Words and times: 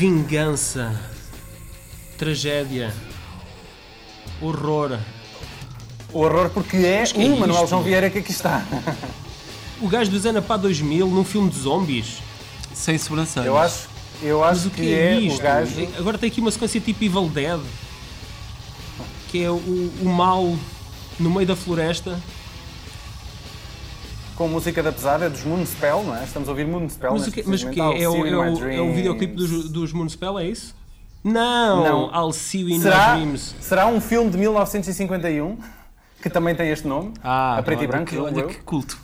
vingança, 0.00 0.98
tragédia, 2.16 2.90
horror. 4.40 4.98
Horror 6.10 6.48
porque 6.48 6.78
é 6.78 7.04
que 7.04 7.20
é 7.20 7.26
o 7.26 7.38
Manuel? 7.38 7.66
João 7.66 7.82
Vieira 7.82 8.08
que 8.08 8.16
aqui 8.16 8.30
está. 8.30 8.64
O 9.78 9.88
gajo 9.88 10.10
do 10.10 10.18
Zanapá 10.18 10.56
2000 10.56 11.06
num 11.06 11.22
filme 11.22 11.50
de 11.50 11.58
zombies. 11.58 12.22
Sem 12.72 12.96
sobrancelhas. 12.96 13.46
Eu 13.46 13.58
acho, 13.58 13.88
eu 14.22 14.40
Mas 14.40 14.60
acho 14.60 14.68
o 14.68 14.70
que, 14.70 14.80
que 14.80 14.94
é 14.94 15.16
é 15.16 15.20
isto? 15.20 15.38
o 15.38 15.42
gajo 15.42 15.88
Agora 15.98 16.16
tem 16.16 16.30
aqui 16.30 16.40
uma 16.40 16.50
sequência 16.50 16.80
tipo 16.80 17.04
Evil 17.04 17.28
Dead, 17.28 17.60
que 19.28 19.44
é 19.44 19.50
o, 19.50 19.56
o 19.56 20.08
mal 20.08 20.56
no 21.18 21.28
meio 21.30 21.46
da 21.46 21.54
floresta. 21.54 22.18
Com 24.40 24.48
música 24.48 24.82
da 24.82 24.90
pesada 24.90 25.28
dos 25.28 25.44
Moonspell, 25.44 26.02
não 26.02 26.16
é? 26.16 26.24
Estamos 26.24 26.48
a 26.48 26.52
ouvir 26.52 26.66
Moonspell 26.66 27.12
Mas 27.12 27.28
o 27.28 27.30
que, 27.30 27.42
mas 27.46 27.62
momento. 27.62 27.82
É 27.82 28.08
o, 28.08 28.26
é 28.26 28.38
o, 28.38 28.52
my 28.54 28.74
é 28.74 28.80
o 28.80 28.90
videoclipe 28.90 29.34
dos, 29.34 29.68
dos 29.68 29.92
Moonspell, 29.92 30.38
é 30.38 30.46
isso? 30.46 30.74
Não! 31.22 31.84
Não. 31.84 32.10
I'll 32.10 32.32
see 32.32 32.62
you 32.62 32.70
in 32.70 32.80
Será, 32.80 33.16
my 33.16 33.20
dreams. 33.20 33.54
será 33.60 33.86
um 33.86 34.00
filme 34.00 34.30
de 34.30 34.38
1951 34.38 35.58
que 36.22 36.30
também 36.30 36.54
tem 36.54 36.70
este 36.70 36.88
nome? 36.88 37.12
Ah, 37.22 37.58
a 37.58 37.62
preto 37.62 37.80
e 37.80 37.82
olha 37.82 37.88
branco, 37.88 38.10
que, 38.10 38.16
olha 38.16 38.40
eu. 38.40 38.48
que 38.48 38.62
culto. 38.62 38.98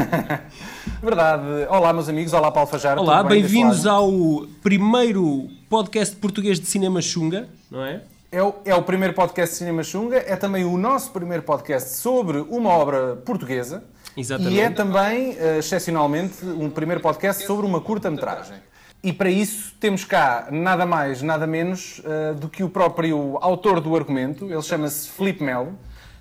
Verdade. 1.02 1.44
Olá, 1.68 1.92
meus 1.92 2.08
amigos. 2.08 2.32
Olá, 2.32 2.50
Paulo 2.50 2.70
Fajar. 2.70 2.98
Olá, 2.98 3.22
bem 3.22 3.42
bem-vindos 3.42 3.84
lado? 3.84 3.96
ao 3.96 4.46
primeiro 4.62 5.50
podcast 5.68 6.16
português 6.16 6.58
de 6.58 6.64
cinema 6.64 7.02
chunga, 7.02 7.50
não 7.70 7.84
é? 7.84 8.00
É 8.34 8.42
o, 8.42 8.54
é 8.64 8.74
o 8.74 8.82
primeiro 8.82 9.12
podcast 9.12 9.52
de 9.52 9.58
Cinema 9.58 9.82
Xunga, 9.84 10.16
é 10.16 10.34
também 10.36 10.64
o 10.64 10.78
nosso 10.78 11.10
primeiro 11.10 11.42
podcast 11.42 11.96
sobre 11.96 12.38
uma 12.38 12.70
obra 12.70 13.14
portuguesa. 13.14 13.84
Exatamente. 14.16 14.54
E 14.56 14.60
é 14.60 14.70
também, 14.70 15.36
eh, 15.38 15.58
excepcionalmente, 15.58 16.44
um 16.44 16.68
primeiro 16.68 17.00
podcast 17.00 17.44
sobre 17.46 17.64
uma 17.66 17.80
curta-metragem. 17.80 18.56
E 19.02 19.12
para 19.12 19.30
isso 19.30 19.74
temos 19.80 20.04
cá 20.04 20.48
nada 20.50 20.86
mais, 20.86 21.22
nada 21.22 21.46
menos 21.46 22.00
eh, 22.04 22.34
do 22.34 22.48
que 22.48 22.62
o 22.62 22.68
próprio 22.68 23.36
autor 23.40 23.80
do 23.80 23.96
argumento. 23.96 24.44
Ele 24.52 24.62
chama-se 24.62 25.08
Filipe 25.08 25.42
Melo. 25.42 25.72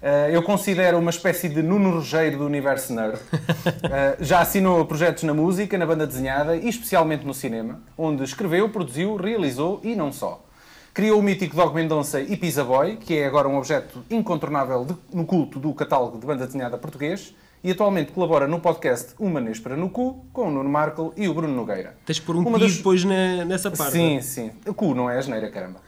Eh, 0.01 0.29
eu 0.33 0.41
considero 0.41 0.97
uma 0.97 1.11
espécie 1.11 1.47
de 1.47 1.61
Nuno 1.61 1.91
Rogério 1.91 2.38
do 2.39 2.45
universo 2.45 2.93
nerd. 2.93 3.19
Eh, 3.83 4.17
já 4.21 4.39
assinou 4.39 4.83
projetos 4.85 5.23
na 5.23 5.33
música, 5.33 5.77
na 5.77 5.85
banda 5.85 6.07
desenhada 6.07 6.55
e 6.55 6.69
especialmente 6.69 7.25
no 7.25 7.33
cinema, 7.33 7.81
onde 7.97 8.23
escreveu, 8.23 8.69
produziu, 8.69 9.16
realizou 9.17 9.79
e 9.83 9.95
não 9.95 10.11
só. 10.11 10.44
Criou 10.94 11.19
o 11.19 11.23
mítico 11.23 11.55
Dog 11.55 11.73
Mendonça 11.75 12.19
e 12.21 12.35
Pizza 12.38 12.63
Boy, 12.63 12.95
que 12.97 13.17
é 13.17 13.25
agora 13.27 13.47
um 13.47 13.57
objeto 13.57 14.03
incontornável 14.09 14.85
de- 14.85 14.95
no 15.13 15.25
culto 15.25 15.59
do 15.59 15.73
catálogo 15.73 16.17
de 16.19 16.25
banda 16.25 16.45
desenhada 16.45 16.77
português, 16.77 17.35
e 17.63 17.71
atualmente 17.71 18.11
colabora 18.11 18.47
no 18.47 18.59
podcast 18.59 19.13
Uma 19.19 19.39
Néspera 19.39 19.75
no 19.75 19.89
Cu, 19.89 20.25
com 20.33 20.47
o 20.47 20.51
Nuno 20.51 20.69
Markle 20.69 21.11
e 21.15 21.27
o 21.27 21.33
Bruno 21.33 21.53
Nogueira. 21.53 21.95
Tens 22.05 22.15
de 22.17 22.21
pôr 22.23 22.35
um 22.35 22.39
Uma 22.47 22.57
das- 22.59 22.75
depois 22.77 23.03
na- 23.03 23.45
nessa 23.45 23.69
parte. 23.71 23.93
Sim, 23.93 24.11
não 24.11 24.17
é? 24.17 24.21
sim. 24.21 24.51
O 24.67 24.73
cu 24.73 24.95
não 24.95 25.09
é 25.09 25.17
a 25.17 25.21
geneira, 25.21 25.49
caramba. 25.49 25.79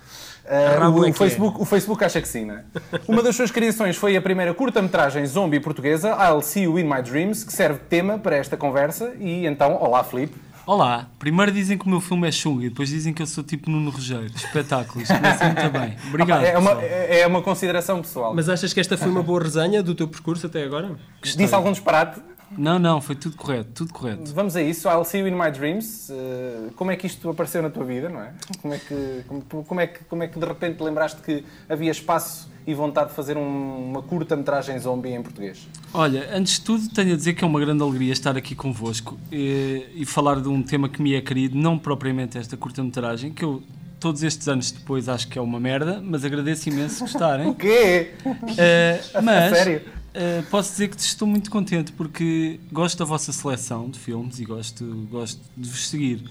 Ah, 0.46 0.78
Rabo 0.78 1.00
o, 1.00 1.06
é 1.06 1.10
o 1.10 1.12
que 1.14 1.18
Facebook, 1.18 1.62
o 1.62 1.66
Facebook 1.66 2.04
acha 2.04 2.22
que 2.22 2.28
sim, 2.28 2.44
não 2.46 2.56
é? 2.56 2.64
Uma 3.08 3.24
das 3.24 3.34
suas 3.36 3.50
criações 3.50 3.96
foi 3.96 4.18
a 4.18 4.22
primeira 4.22 4.54
curta-metragem 4.54 5.26
zombie 5.26 5.60
portuguesa, 5.62 6.10
I'll 6.20 6.42
See 6.42 6.64
You 6.64 6.78
In 6.78 6.84
My 6.84 7.02
Dreams, 7.02 7.46
que 7.46 7.54
serve 7.54 7.80
de 7.80 7.86
tema 7.86 8.20
para 8.20 8.36
esta 8.36 8.58
conversa. 8.58 9.14
E 9.20 9.46
então, 9.46 9.76
olá 9.82 10.04
Filipe. 10.04 10.36
Olá, 10.66 11.10
primeiro 11.20 11.52
dizem 11.52 11.78
que 11.78 11.86
o 11.86 11.90
meu 11.90 12.00
filme 12.00 12.26
é 12.26 12.32
chunga 12.32 12.66
e 12.66 12.70
depois 12.70 12.88
dizem 12.88 13.14
que 13.14 13.22
eu 13.22 13.28
sou 13.28 13.44
tipo 13.44 13.70
Nuno 13.70 13.90
Rogério. 13.90 14.32
Espetáculo, 14.34 15.02
isto 15.02 15.14
começa 15.14 15.44
muito 15.46 15.70
bem. 15.72 15.98
Obrigado. 16.08 16.46
é, 16.46 16.58
uma, 16.58 16.72
é 16.82 17.20
é 17.20 17.28
uma 17.28 17.42
consideração 17.42 18.02
pessoal. 18.02 18.34
Mas 18.34 18.48
achas 18.48 18.72
que 18.72 18.80
esta 18.80 18.98
foi 18.98 19.10
uma 19.10 19.22
boa 19.22 19.44
resenha 19.44 19.84
do 19.84 19.94
teu 19.94 20.08
percurso 20.08 20.48
até 20.48 20.64
agora? 20.64 20.96
Disse 21.22 21.54
algum 21.54 21.72
disparate? 21.72 22.22
Não, 22.58 22.78
não, 22.80 23.02
foi 23.02 23.16
tudo 23.16 23.36
correto, 23.36 23.70
tudo 23.74 23.94
correto. 23.94 24.34
Vamos 24.34 24.56
a 24.56 24.62
isso, 24.62 24.88
I'll 24.90 25.04
See 25.06 25.20
You 25.22 25.28
In 25.28 25.36
My 25.36 25.52
Dreams. 25.52 26.10
Uh, 26.10 26.72
como 26.76 26.92
é 26.92 26.96
que 26.96 27.08
isto 27.08 27.30
apareceu 27.30 27.62
na 27.62 27.70
tua 27.70 27.84
vida, 27.84 28.10
não 28.10 28.22
é? 28.22 28.34
Como 28.62 28.74
é 28.74 28.78
que, 28.80 29.24
como, 29.28 29.42
como 29.66 29.82
é 29.82 29.88
que, 29.88 30.04
como 30.06 30.24
é 30.24 30.28
que 30.28 30.40
de 30.40 30.46
repente 30.46 30.78
te 30.78 30.84
lembraste 30.84 31.22
que 31.22 31.44
havia 31.68 31.92
espaço 31.92 32.52
e 32.66 32.74
vontade 32.74 33.10
de 33.10 33.16
fazer 33.16 33.36
um- 33.38 33.90
uma 33.90 34.02
curta-metragem 34.02 34.78
zombie 34.80 35.10
em 35.14 35.22
português? 35.22 35.68
Olha, 35.94 36.30
antes 36.36 36.54
de 36.54 36.62
tudo, 36.62 36.90
tenho 36.90 37.14
a 37.14 37.16
dizer 37.18 37.34
que 37.34 37.44
é 37.44 37.48
uma 37.48 37.60
grande 37.60 37.82
alegria 37.84 38.14
estar 38.14 38.38
aqui 38.38 38.56
convosco 38.56 39.18
e, 39.32 39.86
e 39.96 40.06
falar 40.06 40.40
de 40.40 40.48
um 40.48 40.62
tema 40.64 40.88
que 40.90 41.02
me 41.02 41.14
é 41.16 41.22
querido, 41.22 41.58
não 41.58 41.78
propriamente 41.78 42.38
esta 42.38 42.56
curta-metragem, 42.56 43.32
que 43.32 43.44
eu 43.44 43.62
todos 44.00 44.22
estes 44.22 44.50
anos 44.50 44.70
depois 44.70 45.08
acho 45.08 45.30
que 45.30 45.40
é 45.40 45.42
uma 45.42 45.62
merda, 45.62 46.02
mas 46.04 46.26
agradeço 46.26 46.68
imenso 46.68 47.00
gostarem. 47.06 47.48
O 47.52 47.56
quê? 47.56 48.12
Eh, 48.58 49.00
mas 49.24 49.58
sério? 49.58 49.82
Eh, 50.14 50.44
posso 50.50 50.72
dizer 50.72 50.90
que 50.90 51.00
estou 51.00 51.28
muito 51.28 51.50
contente 51.50 51.92
porque 51.92 52.60
gosto 52.72 52.98
da 53.00 53.06
vossa 53.06 53.32
seleção 53.32 53.90
de 53.90 54.00
filmes 54.00 54.40
e 54.40 54.46
gosto, 54.46 54.86
gosto 55.10 55.42
de 55.58 55.70
vos 55.70 55.88
seguir. 55.88 56.24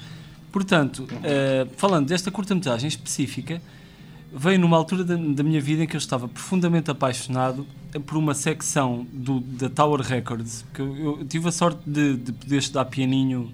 Portanto, 0.51 1.07
eh, 1.23 1.67
falando 1.77 2.07
desta 2.09 2.31
curta-metragem 2.31 2.89
específica, 2.89 3.61
veio 4.35 4.59
numa 4.59 4.77
altura 4.77 5.05
da, 5.05 5.15
da 5.17 5.43
minha 5.43 5.61
vida 5.61 5.83
em 5.85 5.87
que 5.87 5.97
eu 5.97 5.99
estava 5.99 6.29
profundamente 6.29 6.91
apaixonado 6.91 7.67
por 8.07 8.17
uma 8.17 8.35
secção 8.35 9.07
do, 9.13 9.41
da 9.41 9.69
Tower 9.69 10.01
Records, 10.01 10.65
que 10.73 10.81
eu, 10.81 11.19
eu 11.19 11.25
tive 11.27 11.49
a 11.49 11.53
sorte 11.53 11.81
de, 11.87 12.17
de 12.17 12.33
poder 12.33 12.59
estudar 12.59 12.85
pianinho 12.87 13.53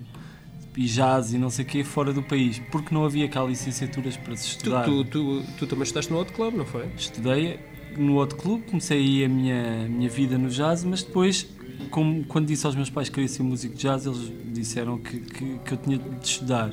e 0.76 0.84
jazz 0.86 1.32
e 1.32 1.38
não 1.38 1.50
sei 1.50 1.64
o 1.64 1.68
quê 1.68 1.82
fora 1.82 2.12
do 2.12 2.22
país, 2.22 2.60
porque 2.70 2.94
não 2.94 3.04
havia 3.04 3.28
cá 3.28 3.42
licenciaturas 3.42 4.16
para 4.16 4.36
se 4.36 4.44
Tu, 4.44 4.56
estudar. 4.58 4.84
tu, 4.84 5.04
tu, 5.04 5.42
tu 5.58 5.66
também 5.66 5.82
estás 5.82 6.06
no 6.08 6.16
outro 6.16 6.32
clube, 6.34 6.56
não 6.56 6.64
foi? 6.64 6.86
Estudei 6.96 7.58
no 7.96 8.14
outro 8.14 8.36
clube, 8.36 8.64
comecei 8.64 8.98
aí 8.98 9.24
a 9.24 9.28
minha, 9.28 9.88
minha 9.88 10.08
vida 10.08 10.36
no 10.38 10.48
jazz, 10.48 10.84
mas 10.84 11.02
depois, 11.02 11.46
como, 11.90 12.24
quando 12.24 12.46
disse 12.46 12.66
aos 12.66 12.74
meus 12.74 12.90
pais 12.90 13.08
que 13.08 13.14
queria 13.14 13.28
ser 13.28 13.42
músico 13.42 13.74
de 13.74 13.82
jazz, 13.82 14.06
eles 14.06 14.32
disseram 14.52 14.98
que, 14.98 15.20
que, 15.20 15.58
que 15.64 15.72
eu 15.72 15.78
tinha 15.78 15.98
de 15.98 16.26
estudar. 16.26 16.70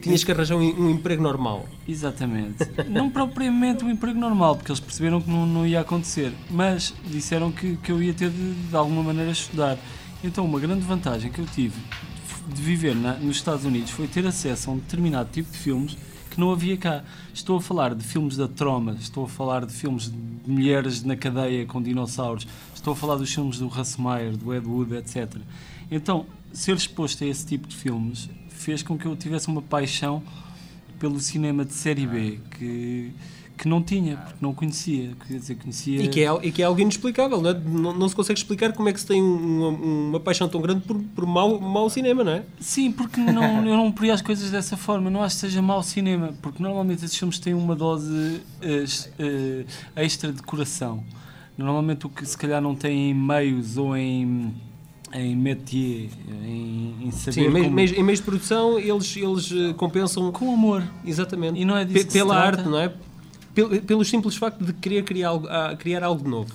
Tinhas 0.00 0.22
que 0.22 0.30
arranjar 0.30 0.56
um, 0.56 0.60
um 0.60 0.90
emprego 0.90 1.22
normal. 1.22 1.66
Exatamente. 1.88 2.56
não 2.90 3.08
propriamente 3.08 3.84
um 3.84 3.90
emprego 3.90 4.18
normal, 4.18 4.56
porque 4.56 4.70
eles 4.70 4.80
perceberam 4.80 5.20
que 5.20 5.30
não, 5.30 5.46
não 5.46 5.66
ia 5.66 5.80
acontecer, 5.80 6.32
mas 6.50 6.94
disseram 7.06 7.50
que, 7.50 7.76
que 7.76 7.90
eu 7.90 8.02
ia 8.02 8.12
ter 8.12 8.28
de, 8.30 8.54
de 8.54 8.76
alguma 8.76 9.02
maneira 9.02 9.30
estudar. 9.30 9.78
Então, 10.22 10.44
uma 10.44 10.60
grande 10.60 10.82
vantagem 10.82 11.30
que 11.32 11.38
eu 11.38 11.46
tive 11.46 11.74
de 12.54 12.60
viver 12.60 12.94
na- 12.94 13.14
nos 13.14 13.36
Estados 13.36 13.64
Unidos 13.64 13.90
foi 13.90 14.06
ter 14.06 14.26
acesso 14.26 14.68
a 14.68 14.74
um 14.74 14.76
determinado 14.76 15.30
tipo 15.32 15.50
de 15.50 15.56
filmes 15.56 15.96
que 16.34 16.40
não 16.40 16.50
havia 16.50 16.76
cá. 16.76 17.04
Estou 17.32 17.56
a 17.56 17.60
falar 17.60 17.94
de 17.94 18.02
filmes 18.02 18.36
da 18.36 18.48
Troma, 18.48 18.96
estou 19.00 19.24
a 19.24 19.28
falar 19.28 19.64
de 19.64 19.72
filmes 19.72 20.10
de 20.10 20.50
mulheres 20.50 21.02
na 21.04 21.16
cadeia 21.16 21.64
com 21.64 21.80
dinossauros, 21.80 22.46
estou 22.74 22.92
a 22.92 22.96
falar 22.96 23.16
dos 23.16 23.32
filmes 23.32 23.58
do 23.58 23.68
Russ 23.68 23.96
Meyer, 23.96 24.36
do 24.36 24.52
Ed 24.52 24.66
Wood, 24.66 24.94
etc. 24.96 25.36
Então, 25.90 26.26
ser 26.52 26.76
exposto 26.76 27.22
a 27.22 27.26
esse 27.26 27.46
tipo 27.46 27.68
de 27.68 27.76
filmes 27.76 28.28
fez 28.48 28.82
com 28.82 28.98
que 28.98 29.06
eu 29.06 29.16
tivesse 29.16 29.48
uma 29.48 29.62
paixão 29.62 30.22
pelo 30.98 31.20
cinema 31.20 31.64
de 31.64 31.72
série 31.72 32.06
B 32.06 32.40
que, 32.58 33.12
que 33.56 33.68
não 33.68 33.82
tinha, 33.82 34.16
porque 34.16 34.38
não 34.40 34.52
conhecia. 34.52 35.10
Quer 35.26 35.34
dizer, 35.38 35.54
conhecia. 35.56 36.02
E 36.02 36.08
que, 36.08 36.20
é, 36.24 36.28
e 36.42 36.50
que 36.52 36.60
é 36.60 36.64
algo 36.64 36.80
inexplicável, 36.80 37.40
não, 37.40 37.50
é? 37.50 37.54
não, 37.54 37.92
não 37.92 38.08
se 38.08 38.14
consegue 38.16 38.38
explicar 38.38 38.72
como 38.72 38.88
é 38.88 38.92
que 38.92 39.00
se 39.00 39.06
tem 39.06 39.22
um- 39.22 39.58
uma, 39.58 39.68
uma 40.08 40.20
paixão 40.20 40.48
tão 40.48 40.60
grande 40.60 40.80
por, 40.82 40.98
por 41.14 41.24
mau, 41.24 41.60
mau 41.60 41.88
cinema, 41.88 42.24
não 42.24 42.32
é? 42.32 42.42
Sim, 42.58 42.90
porque 42.90 43.20
não, 43.20 43.64
eu 43.66 43.76
não 43.76 43.92
poria 43.92 44.12
as 44.12 44.20
coisas 44.22 44.50
dessa 44.50 44.76
forma. 44.76 45.08
Não 45.08 45.22
acho 45.22 45.36
que 45.36 45.40
seja 45.42 45.62
mau 45.62 45.82
cinema, 45.82 46.34
porque 46.42 46.62
normalmente 46.62 47.04
esses 47.04 47.16
filmes 47.16 47.38
têm 47.38 47.54
uma 47.54 47.76
dose 47.76 48.40
eh, 48.60 48.84
eh, 49.18 49.64
extra 49.96 50.32
de 50.32 50.42
coração. 50.42 51.02
Normalmente 51.56 52.06
o 52.06 52.08
que 52.08 52.26
se 52.26 52.36
calhar 52.36 52.60
não 52.60 52.74
tem 52.74 53.10
em 53.10 53.14
meios 53.14 53.76
ou 53.76 53.96
em, 53.96 54.52
em 55.12 55.36
métier, 55.36 56.08
em, 56.44 56.96
em 57.02 57.10
saber 57.12 57.32
Sim, 57.32 57.40
em 57.42 57.50
meios, 57.50 57.68
como- 57.68 57.78
em 57.80 58.02
meios 58.02 58.18
de 58.18 58.24
produção 58.24 58.78
eles, 58.80 59.16
eles 59.16 59.52
eh, 59.52 59.72
compensam 59.74 60.32
com 60.32 60.52
amor. 60.52 60.82
exatamente 61.06 61.60
E 61.60 61.64
não 61.64 61.76
é 61.76 61.84
disso 61.84 62.00
Pe- 62.00 62.04
que 62.06 62.12
se 62.12 62.18
pela 62.18 62.36
arte, 62.36 62.64
não 62.64 62.78
é? 62.80 62.92
Pelo, 63.54 63.80
pelo 63.82 64.04
simples 64.04 64.36
facto 64.36 64.64
de 64.64 64.72
querer 64.72 65.04
criar 65.04 65.28
algo, 65.28 65.46
ah, 65.48 65.76
criar 65.78 66.02
algo 66.02 66.28
novo. 66.28 66.52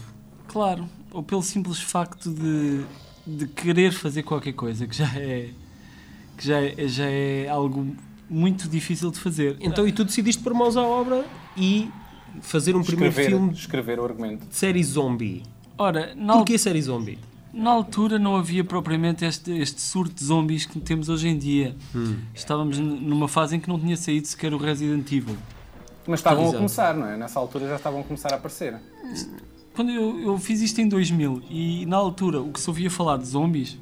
Claro, 0.48 0.86
ou 1.12 1.24
pelo 1.24 1.42
simples 1.42 1.80
facto 1.80 2.30
de, 2.32 2.82
de 3.26 3.48
querer 3.48 3.92
fazer 3.94 4.24
qualquer 4.24 4.54
coisa, 4.54 4.86
que 4.88 4.96
já 4.96 5.08
é, 5.16 5.50
que 6.38 6.46
já 6.48 6.60
é, 6.62 6.88
já 6.88 7.06
é 7.06 7.48
algo 7.48 7.96
muito 8.30 8.68
difícil 8.68 9.12
de 9.12 9.20
fazer. 9.20 9.56
Então, 9.62 9.88
e 9.88 9.92
tu 9.92 10.04
decidiste 10.04 10.42
pôr 10.44 10.54
mãos 10.54 10.76
à 10.76 10.82
obra 10.84 11.26
e 11.56 11.90
fazer 12.42 12.76
um 12.76 12.84
primeiro 12.84 13.10
Escrever, 13.12 13.32
filme 13.32 13.54
escrever 13.54 14.00
o 14.00 14.04
argumento. 14.06 14.46
de 14.48 14.56
série 14.56 14.84
zombie. 14.84 15.44
Ora, 15.78 16.14
na, 16.16 16.34
al- 16.34 16.40
Porquê 16.40 16.58
série 16.58 16.82
zombie? 16.82 17.18
na 17.54 17.72
altura 17.72 18.20
não 18.20 18.36
havia 18.36 18.64
propriamente 18.64 19.26
este, 19.26 19.52
este 19.52 19.82
surto 19.82 20.14
de 20.14 20.24
zombies 20.24 20.66
que 20.66 20.80
temos 20.80 21.10
hoje 21.10 21.28
em 21.30 21.38
dia. 21.38 21.76
Estávamos 22.36 22.78
n- 22.78 23.00
numa 23.00 23.28
fase 23.28 23.56
em 23.56 23.60
que 23.60 23.68
não 23.70 23.80
tinha 23.80 23.98
saído 23.98 24.28
sequer 24.28 24.54
o 24.54 24.58
Resident 24.58 25.12
Evil. 25.12 25.38
Mas 26.08 26.20
estavam 26.20 26.44
Exato. 26.44 26.56
a 26.56 26.60
começar, 26.60 26.94
não 26.96 27.08
é? 27.08 27.18
Nessa 27.18 27.40
altura 27.40 27.68
já 27.68 27.76
estavam 27.76 28.02
a 28.02 28.04
começar 28.04 28.32
a 28.34 28.36
aparecer. 28.36 28.76
Quando 29.76 29.92
eu, 29.92 30.20
eu 30.20 30.38
fiz 30.38 30.62
isto 30.62 30.82
em 30.82 30.88
2000 30.88 31.44
e 31.50 31.86
na 31.86 31.98
altura 31.98 32.42
o 32.42 32.52
que 32.52 32.60
se 32.60 32.70
ouvia 32.70 32.90
falar 32.90 33.18
de 33.18 33.26
zombies 33.26 33.78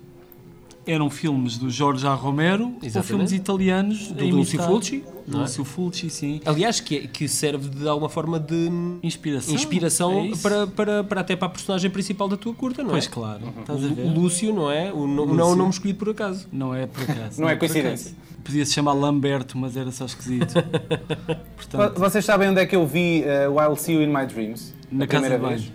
eram 0.88 1.10
filmes 1.10 1.58
do 1.58 1.70
Jorge 1.70 2.06
A. 2.08 2.14
Romero 2.14 2.66
ou 2.66 2.78
Exatamente. 2.82 3.08
filmes 3.08 3.32
italianos 3.32 4.08
Do 4.12 4.24
imitar- 4.24 4.66
Fulci, 4.68 5.04
Do 5.26 5.32
não 5.34 5.40
é? 5.40 5.42
Lúcio 5.44 5.64
Fulci, 5.66 6.10
sim. 6.10 6.40
Aliás, 6.46 6.80
que, 6.80 6.96
é- 6.98 7.08
que 7.08 7.28
serve 7.28 7.70
de 7.70 7.88
alguma 7.88 8.10
forma 8.10 8.40
de 8.40 8.70
Inspiração. 9.04 9.54
inspiração 9.54 10.30
é 10.34 10.38
para, 10.42 10.68
para, 10.68 11.04
para 11.04 11.22
até 11.22 11.36
para 11.36 11.48
a 11.48 11.52
personagem 11.52 11.90
principal 11.92 12.28
da 12.30 12.38
tua 12.38 12.54
curta, 12.54 12.82
não 12.82 12.90
é? 12.90 12.94
Pois 12.94 13.08
claro, 13.08 13.42
estás 13.60 13.84
a 13.84 13.88
O 13.88 13.94
ver? 13.96 14.06
Lúcio, 14.14 14.54
não 14.54 14.72
é? 14.72 14.92
O, 14.94 15.06
no- 15.08 15.24
Lúcio. 15.24 15.36
não 15.36 15.50
é 15.50 15.52
o 15.52 15.56
nome 15.56 15.70
escolhido 15.72 16.00
por 16.00 16.10
acaso. 16.10 16.48
Não 16.52 16.74
é 16.74 16.86
por 16.88 17.04
acaso. 17.04 17.42
Não 17.42 17.50
é 17.50 17.54
por 17.54 17.60
coincidência. 17.60 18.12
acaso. 18.12 18.28
Podia-se 18.44 18.72
chamar 18.74 18.94
Lamberto, 18.94 19.58
mas 19.58 19.76
era 19.76 19.92
só 19.92 20.06
esquisito. 20.06 20.54
Portanto, 21.58 22.00
Vocês 22.00 22.24
sabem 22.24 22.50
onde 22.50 22.62
é 22.62 22.66
que 22.66 22.76
eu 22.76 22.86
vi 22.88 23.24
uh, 23.24 23.52
While 23.54 23.76
See 23.76 23.94
You 23.96 24.02
in 24.04 24.08
My 24.08 24.26
Dreams? 24.26 24.74
na 24.90 25.04
a 25.04 25.08
casa 25.08 25.28
primeira 25.28 25.56
de 25.58 25.62
vez? 25.64 25.74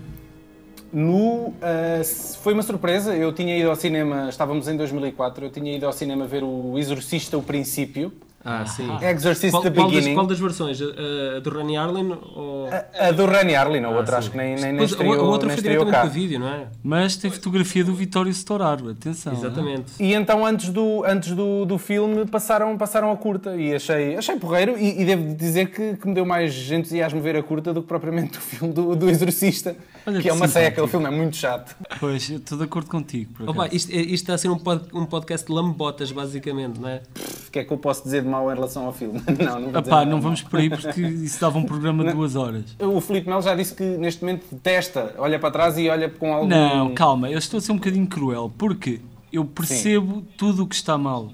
No, 0.92 1.46
uh, 1.48 2.04
foi 2.42 2.52
uma 2.52 2.62
surpresa, 2.62 3.16
eu 3.16 3.32
tinha 3.32 3.56
ido 3.56 3.70
ao 3.70 3.76
cinema, 3.76 4.28
estávamos 4.28 4.68
em 4.68 4.76
2004, 4.76 5.46
eu 5.46 5.50
tinha 5.50 5.74
ido 5.74 5.86
ao 5.86 5.92
cinema 5.92 6.26
ver 6.26 6.44
o 6.44 6.78
Exorcista, 6.78 7.38
o 7.38 7.42
princípio, 7.42 8.12
Ah, 8.44 8.66
sim. 8.66 8.88
Exorcist, 9.00 9.50
Qual, 9.52 9.62
the 9.62 9.70
qual 9.70 9.86
das, 9.86 9.94
Beginning, 9.94 10.14
qual 10.14 10.26
das 10.26 10.40
versões? 10.40 10.78
A, 10.82 11.36
a 11.36 11.40
do 11.40 11.50
Rani 11.50 11.76
Arlen 11.76 12.18
ou... 12.34 12.68
a, 12.68 13.08
a 13.08 13.12
do 13.12 13.24
Rani 13.26 13.54
Arlin, 13.54 13.84
a 13.84 13.90
outra 13.90 14.18
acho 14.18 14.30
que 14.32 14.36
nem, 14.36 14.56
nem, 14.56 14.72
nem 14.72 14.84
estreou, 14.84 15.14
a 15.14 15.22
outra 15.22 15.46
nem 15.48 15.56
foi 15.56 15.62
diretamente 15.62 15.92
cá. 15.94 16.00
para 16.00 16.08
vídeo, 16.10 16.40
não 16.40 16.48
é? 16.48 16.66
Mas 16.82 17.16
tem 17.16 17.30
fotografia 17.30 17.84
do 17.84 17.94
Vitório 17.94 18.30
Storaro, 18.32 18.90
atenção. 18.90 19.32
Exatamente. 19.32 19.92
E 20.00 20.12
então 20.12 20.44
antes 20.44 20.70
do, 20.70 21.04
antes 21.04 21.32
do, 21.36 21.64
do 21.64 21.78
filme 21.78 22.26
passaram, 22.26 22.76
passaram 22.76 23.12
a 23.12 23.16
curta 23.16 23.54
e 23.56 23.74
achei, 23.74 24.16
achei 24.16 24.36
porreiro 24.36 24.76
e, 24.78 25.02
e 25.02 25.04
devo 25.04 25.34
dizer 25.34 25.66
que, 25.70 25.96
que 25.96 26.08
me 26.08 26.14
deu 26.14 26.26
mais 26.26 26.70
entusiasmo 26.70 27.20
ver 27.20 27.36
a 27.36 27.42
curta 27.42 27.72
do 27.72 27.80
que 27.82 27.88
propriamente 27.88 28.38
o 28.38 28.40
filme 28.40 28.74
do, 28.74 28.96
do 28.96 29.08
Exorcista, 29.08 29.76
Olha 30.04 30.16
que 30.16 30.22
que 30.24 30.28
é 30.28 30.32
uma 30.32 30.48
seca, 30.48 30.82
o 30.82 30.88
filme 30.88 31.06
é 31.06 31.10
muito 31.10 31.36
chato. 31.36 31.76
é? 31.88 31.94
Pois, 32.00 32.28
estou 32.28 32.58
de 32.58 32.64
acordo 32.64 32.90
contigo. 32.90 33.30
Opa, 33.46 33.68
isto, 33.70 33.92
é- 33.92 33.96
isto 33.96 34.14
está 34.14 34.34
a 34.34 34.38
ser 34.38 34.48
um, 34.48 34.58
pod- 34.58 34.88
um 34.92 35.06
podcast 35.06 35.46
de 35.46 35.52
lambotas, 35.52 36.10
basicamente, 36.10 36.80
não 36.80 36.88
é? 36.88 37.02
O 37.46 37.50
que 37.52 37.58
é 37.60 37.64
que 37.64 37.72
eu 37.72 37.76
posso 37.78 38.02
dizer 38.02 38.22
de 38.22 38.28
mal 38.32 38.50
em 38.50 38.54
relação 38.54 38.86
ao 38.86 38.92
filme? 38.92 39.22
Não, 39.38 39.60
não 39.60 39.78
Epá, 39.78 40.04
não 40.04 40.20
vamos 40.20 40.42
por 40.42 40.58
aí 40.58 40.70
porque 40.70 41.00
isso 41.00 41.40
dava 41.40 41.58
um 41.58 41.64
programa 41.64 42.04
de 42.04 42.12
duas 42.12 42.34
horas. 42.34 42.76
O 42.80 43.00
Filipe 43.00 43.28
Melo 43.28 43.42
já 43.42 43.54
disse 43.54 43.74
que 43.74 43.84
neste 43.84 44.22
momento 44.22 44.46
detesta, 44.50 45.14
olha 45.18 45.38
para 45.38 45.50
trás 45.50 45.78
e 45.78 45.88
olha 45.88 46.08
com 46.08 46.32
algum... 46.32 46.48
Não, 46.48 46.94
calma, 46.94 47.30
eu 47.30 47.38
estou 47.38 47.58
a 47.58 47.60
ser 47.60 47.72
um 47.72 47.76
bocadinho 47.76 48.06
cruel 48.06 48.52
porque 48.56 49.00
eu 49.32 49.44
percebo 49.44 50.22
tudo 50.36 50.62
o 50.64 50.66
que 50.66 50.74
está 50.74 50.96
mal. 50.96 51.30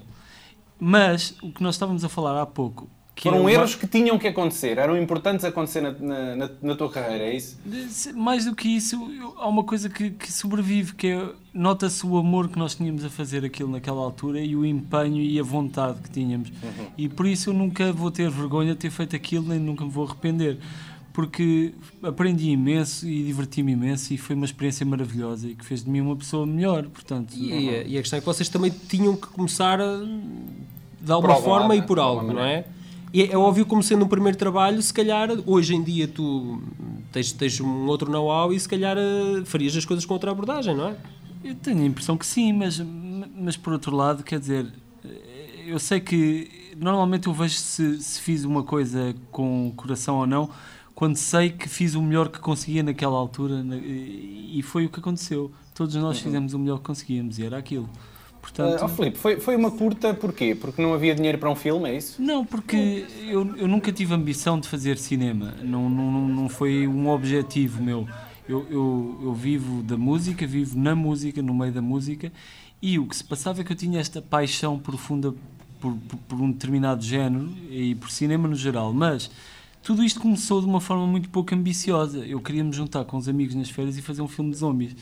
Mas 0.79 1.35
o 1.41 1.51
que 1.51 1.61
nós 1.61 1.75
estávamos 1.75 2.03
a 2.03 2.09
falar 2.09 2.41
há 2.41 2.45
pouco. 2.45 2.89
Que 3.21 3.27
Foram 3.27 3.41
uma- 3.41 3.51
erros 3.51 3.75
que 3.75 3.85
tinham 3.85 4.17
que 4.17 4.25
acontecer, 4.29 4.77
eram 4.77 4.95
importantes 4.97 5.43
acontecer 5.43 5.81
na, 5.81 5.91
na, 5.91 6.49
na- 6.61 6.75
tua 6.75 6.89
carreira, 6.89 7.25
é 7.25 7.35
isso? 7.35 7.57
Mais 8.15 8.45
do 8.45 8.55
que 8.55 8.69
isso, 8.69 8.95
há 9.37 9.45
uma 9.45 9.61
coisa 9.65 9.89
que, 9.89 10.11
que 10.11 10.31
sobrevive, 10.31 10.95
que 10.95 11.07
é 11.07 11.29
nota-se 11.53 12.05
o 12.07 12.15
amor 12.17 12.47
que 12.47 12.57
nós 12.57 12.75
tínhamos 12.75 13.03
a 13.03 13.09
fazer 13.09 13.43
aquilo 13.43 13.69
naquela 13.71 13.99
altura 13.99 14.39
e 14.39 14.55
o 14.55 14.65
empenho 14.65 15.17
e 15.21 15.37
a 15.37 15.43
vontade 15.43 15.99
que 16.01 16.09
tínhamos. 16.09 16.49
E 16.97 17.09
por 17.09 17.27
isso 17.27 17.49
eu 17.49 17.53
nunca 17.53 17.91
vou 17.91 18.09
ter 18.09 18.29
vergonha 18.29 18.71
de 18.73 18.79
ter 18.79 18.89
feito 18.89 19.17
aquilo, 19.17 19.45
nem 19.49 19.59
nunca 19.59 19.83
me 19.83 19.91
vou 19.91 20.05
arrepender. 20.05 20.57
Porque 21.11 21.73
aprendi 22.01 22.51
imenso 22.51 23.05
e 23.05 23.23
diverti-me 23.23 23.73
imenso 23.73 24.13
e 24.13 24.17
foi 24.17 24.33
uma 24.37 24.45
experiência 24.45 24.85
maravilhosa 24.85 25.49
e 25.49 25.55
que 25.55 25.65
fez 25.65 25.83
de 25.83 25.89
mim 25.89 25.99
uma 25.99 26.15
pessoa 26.15 26.45
melhor, 26.45 26.83
portanto... 26.85 27.33
E, 27.35 27.51
a- 27.69 27.83
e 27.83 27.97
a 27.97 28.01
questão 28.01 28.15
é 28.15 28.19
que 28.21 28.25
vocês 28.25 28.47
também 28.47 28.71
tinham 28.87 29.13
que 29.17 29.27
começar 29.27 29.81
a- 29.81 29.97
de 31.01 31.11
alguma 31.11 31.33
algum 31.33 31.45
forma 31.45 31.67
lado, 31.75 31.83
e 31.83 31.85
por 31.85 31.99
algo, 31.99 32.31
não 32.31 32.41
é? 32.43 32.63
E 33.13 33.23
é 33.23 33.37
óbvio, 33.37 33.65
como 33.65 33.81
sendo 33.81 34.05
um 34.05 34.07
primeiro 34.07 34.37
trabalho, 34.37 34.81
se 34.81 34.93
calhar 34.93 35.29
hoje 35.45 35.75
em 35.75 35.81
dia 35.81 36.07
tu 36.07 36.61
tens, 37.11 37.31
tens 37.31 37.59
um 37.59 37.87
outro 37.87 38.11
know-how 38.11 38.53
e 38.53 38.59
se 38.59 38.69
calhar 38.69 38.97
eh, 38.97 39.43
farias 39.45 39.75
as 39.75 39.85
coisas 39.85 40.05
com 40.05 40.13
outra 40.13 40.31
abordagem, 40.31 40.75
não 40.75 40.89
é? 40.89 40.95
Eu 41.43 41.55
tenho 41.55 41.81
a 41.81 41.85
impressão 41.85 42.17
que 42.17 42.25
sim, 42.25 42.53
mas, 42.53 42.79
mas 43.35 43.57
por 43.57 43.73
outro 43.73 43.95
lado, 43.95 44.23
quer 44.23 44.39
dizer, 44.39 44.67
eu 45.65 45.79
sei 45.79 45.99
que 45.99 46.73
normalmente 46.77 47.27
eu 47.27 47.33
vejo 47.33 47.55
se, 47.55 48.01
se 48.01 48.21
fiz 48.21 48.43
uma 48.43 48.63
coisa 48.63 49.15
com 49.31 49.73
coração 49.75 50.17
ou 50.17 50.27
não, 50.27 50.49
quando 50.93 51.15
sei 51.15 51.49
que 51.49 51.67
fiz 51.69 51.95
o 51.95 52.01
melhor 52.01 52.29
que 52.29 52.39
conseguia 52.39 52.83
naquela 52.83 53.17
altura 53.17 53.65
e 53.83 54.39
e 54.51 54.61
foi 54.61 54.85
o 54.85 54.89
que 54.89 54.99
aconteceu. 54.99 55.51
Todos 55.73 55.95
nós 55.95 56.19
fizemos 56.19 56.53
o 56.53 56.59
melhor 56.59 56.79
que 56.79 56.83
conseguíamos 56.83 57.39
e 57.39 57.45
era 57.45 57.57
aquilo. 57.57 57.89
Portanto, 58.41 58.81
Ah, 58.81 58.85
oh, 58.85 58.89
Filipe, 58.89 59.17
foi, 59.17 59.39
foi 59.39 59.55
uma 59.55 59.69
curta 59.71 60.13
porquê? 60.13 60.55
Porque 60.55 60.81
não 60.81 60.93
havia 60.93 61.13
dinheiro 61.13 61.37
para 61.37 61.49
um 61.49 61.55
filme, 61.55 61.89
é 61.89 61.97
isso? 61.97 62.21
Não, 62.21 62.45
porque 62.45 63.05
eu, 63.27 63.55
eu 63.57 63.67
nunca 63.67 63.91
tive 63.91 64.13
ambição 64.13 64.59
de 64.59 64.67
fazer 64.67 64.97
cinema, 64.97 65.55
não, 65.61 65.89
não, 65.89 66.11
não- 66.11 66.27
não 66.27 66.49
foi 66.49 66.87
um 66.87 67.09
objetivo 67.09 67.83
meu. 67.83 68.07
Eu, 68.47 68.65
eu, 68.69 69.19
eu 69.23 69.33
vivo 69.33 69.83
da 69.83 69.95
música, 69.97 70.47
vivo 70.47 70.77
na 70.79 70.95
música, 70.95 71.41
no 71.41 71.53
meio 71.53 71.71
da 71.71 71.81
música, 71.81 72.31
e 72.81 72.97
o 72.97 73.05
que 73.05 73.15
se 73.15 73.23
passava 73.23 73.61
é 73.61 73.63
que 73.63 73.71
eu 73.71 73.75
tinha 73.77 73.99
esta 73.99 74.21
paixão 74.21 74.79
profunda 74.79 75.33
por, 75.79 75.93
por, 76.07 76.17
por 76.29 76.41
um 76.41 76.51
determinado 76.51 77.03
género 77.03 77.49
e 77.69 77.93
por 77.95 78.09
cinema 78.09 78.47
no 78.47 78.55
geral, 78.55 78.91
mas 78.93 79.29
tudo 79.83 80.03
isto 80.03 80.19
começou 80.19 80.61
de 80.61 80.65
uma 80.67 80.81
forma 80.81 81.05
muito 81.05 81.29
pouco 81.29 81.53
ambiciosa. 81.53 82.19
Eu 82.25 82.39
queria 82.39 82.63
me 82.63 82.71
juntar 82.71 83.03
com 83.05 83.17
os 83.17 83.29
amigos 83.29 83.53
nas 83.53 83.69
férias 83.69 83.97
e 83.97 84.01
fazer 84.01 84.21
um 84.21 84.27
filme 84.27 84.49
de 84.51 84.57
zombies. 84.57 84.95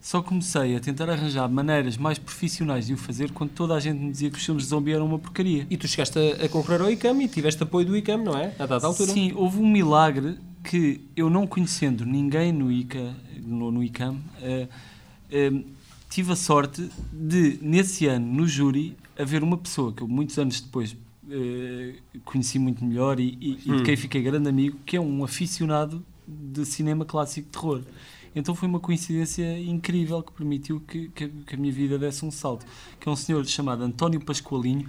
Só 0.00 0.22
comecei 0.22 0.76
a 0.76 0.80
tentar 0.80 1.10
arranjar 1.10 1.48
maneiras 1.48 1.96
mais 1.98 2.18
profissionais 2.18 2.86
de 2.86 2.94
o 2.94 2.96
fazer 2.96 3.30
quando 3.32 3.50
toda 3.50 3.74
a 3.74 3.80
gente 3.80 3.98
me 3.98 4.10
dizia 4.10 4.30
que 4.30 4.38
os 4.38 4.44
filmes 4.44 4.64
de 4.64 4.70
zombie 4.70 4.92
eram 4.92 5.06
uma 5.06 5.18
porcaria. 5.18 5.66
E 5.68 5.76
tu 5.76 5.86
chegaste 5.86 6.18
a, 6.18 6.46
a 6.46 6.48
concorrer 6.48 6.80
ao 6.80 6.90
ICAM 6.90 7.22
e 7.22 7.28
tiveste 7.28 7.62
apoio 7.62 7.86
do 7.86 7.96
ICAM, 7.96 8.24
não 8.24 8.36
é? 8.36 8.54
A 8.58 8.64
dada 8.64 8.86
altura. 8.86 9.12
Sim, 9.12 9.32
houve 9.34 9.58
um 9.58 9.70
milagre 9.70 10.38
que 10.64 11.00
eu 11.14 11.28
não 11.28 11.46
conhecendo 11.46 12.06
ninguém 12.06 12.52
no 12.52 12.72
ICA, 12.72 13.14
no, 13.42 13.70
no 13.70 13.82
ICAM, 13.82 14.16
eh, 14.40 14.68
eh, 15.30 15.52
tive 16.08 16.32
a 16.32 16.36
sorte 16.36 16.88
de, 17.12 17.58
nesse 17.60 18.06
ano, 18.06 18.26
no 18.26 18.46
júri, 18.46 18.96
haver 19.18 19.42
uma 19.42 19.56
pessoa 19.56 19.92
que 19.92 20.02
eu 20.02 20.08
muitos 20.08 20.38
anos 20.38 20.60
depois 20.60 20.96
eh, 21.30 21.94
conheci 22.24 22.58
muito 22.58 22.84
melhor 22.84 23.20
e, 23.20 23.36
e, 23.40 23.58
e 23.66 23.76
de 23.76 23.82
quem 23.82 23.96
fiquei 23.96 24.22
grande 24.22 24.48
amigo, 24.48 24.78
que 24.84 24.96
é 24.96 25.00
um 25.00 25.22
aficionado 25.22 26.04
de 26.26 26.64
cinema 26.64 27.04
clássico 27.04 27.46
de 27.46 27.52
terror. 27.52 27.82
Então 28.34 28.54
foi 28.54 28.68
uma 28.68 28.80
coincidência 28.80 29.58
incrível 29.58 30.22
que 30.22 30.32
permitiu 30.32 30.80
que, 30.80 31.08
que, 31.08 31.28
que 31.28 31.54
a 31.54 31.58
minha 31.58 31.72
vida 31.72 31.98
desse 31.98 32.24
um 32.24 32.30
salto. 32.30 32.64
Que 32.98 33.08
é 33.08 33.12
um 33.12 33.16
senhor 33.16 33.44
chamado 33.46 33.82
António 33.82 34.20
Pascoalinho, 34.20 34.88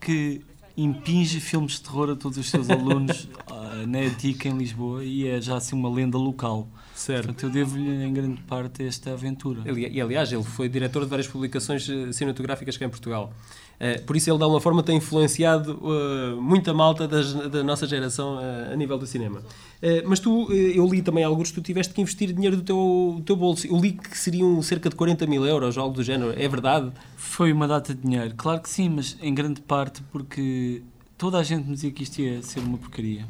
que 0.00 0.42
impinge 0.76 1.40
filmes 1.40 1.72
de 1.72 1.82
terror 1.82 2.10
a 2.10 2.16
todos 2.16 2.38
os 2.38 2.48
seus 2.48 2.68
alunos 2.70 3.28
ah, 3.48 3.84
na 3.86 4.02
ETIC 4.02 4.48
em 4.48 4.56
Lisboa 4.56 5.04
e 5.04 5.26
é 5.26 5.40
já 5.40 5.56
assim 5.56 5.76
uma 5.76 5.90
lenda 5.90 6.18
local. 6.18 6.68
Certo. 6.94 7.26
Portanto, 7.26 7.44
eu 7.44 7.50
devo-lhe 7.50 8.04
em 8.04 8.12
grande 8.12 8.40
parte 8.42 8.84
esta 8.84 9.12
aventura. 9.12 9.62
E 9.72 10.00
aliás, 10.00 10.32
ele 10.32 10.42
foi 10.42 10.68
diretor 10.68 11.04
de 11.04 11.08
várias 11.08 11.26
publicações 11.26 11.88
eh, 11.88 12.12
cinematográficas 12.12 12.76
cá 12.76 12.84
em 12.84 12.90
Portugal. 12.90 13.32
Eh, 13.82 13.98
por 14.00 14.14
isso, 14.14 14.28
ele 14.28 14.36
de 14.36 14.42
alguma 14.44 14.60
forma 14.60 14.82
tem 14.82 14.98
influenciado 14.98 15.80
eh, 15.82 16.34
muita 16.38 16.74
malta 16.74 17.08
das- 17.08 17.32
da 17.50 17.64
nossa 17.64 17.86
geração 17.86 18.38
eh, 18.38 18.74
a 18.74 18.76
nível 18.76 18.98
do 18.98 19.06
cinema. 19.06 19.40
Eh, 19.80 20.02
mas 20.06 20.20
tu, 20.20 20.52
eu 20.52 20.86
li 20.86 21.00
também 21.00 21.24
alguns, 21.24 21.50
tu 21.50 21.62
tiveste 21.62 21.94
que 21.94 22.00
investir 22.02 22.30
dinheiro 22.32 22.56
do 22.58 22.62
teu, 22.62 23.14
do 23.16 23.22
teu 23.22 23.34
bolso. 23.36 23.66
Eu 23.66 23.78
li 23.80 23.92
que 23.92 24.18
seriam 24.18 24.60
cerca 24.60 24.90
de 24.90 24.96
40 24.96 25.26
mil 25.26 25.46
euros, 25.46 25.78
algo 25.78 25.94
do 25.94 26.02
género. 26.02 26.34
É 26.36 26.46
verdade? 26.46 26.92
Foi 27.16 27.50
uma 27.52 27.66
data 27.66 27.94
de 27.94 28.02
dinheiro, 28.02 28.34
claro 28.36 28.60
que 28.60 28.68
sim, 28.68 28.90
mas 28.90 29.16
em 29.22 29.34
grande 29.34 29.62
parte 29.62 30.02
porque 30.12 30.82
toda 31.16 31.38
a 31.38 31.42
gente 31.42 31.66
me 31.66 31.72
dizia 31.74 31.90
que 31.90 32.02
isto 32.02 32.20
ia 32.20 32.42
ser 32.42 32.60
uma 32.60 32.76
porcaria. 32.76 33.24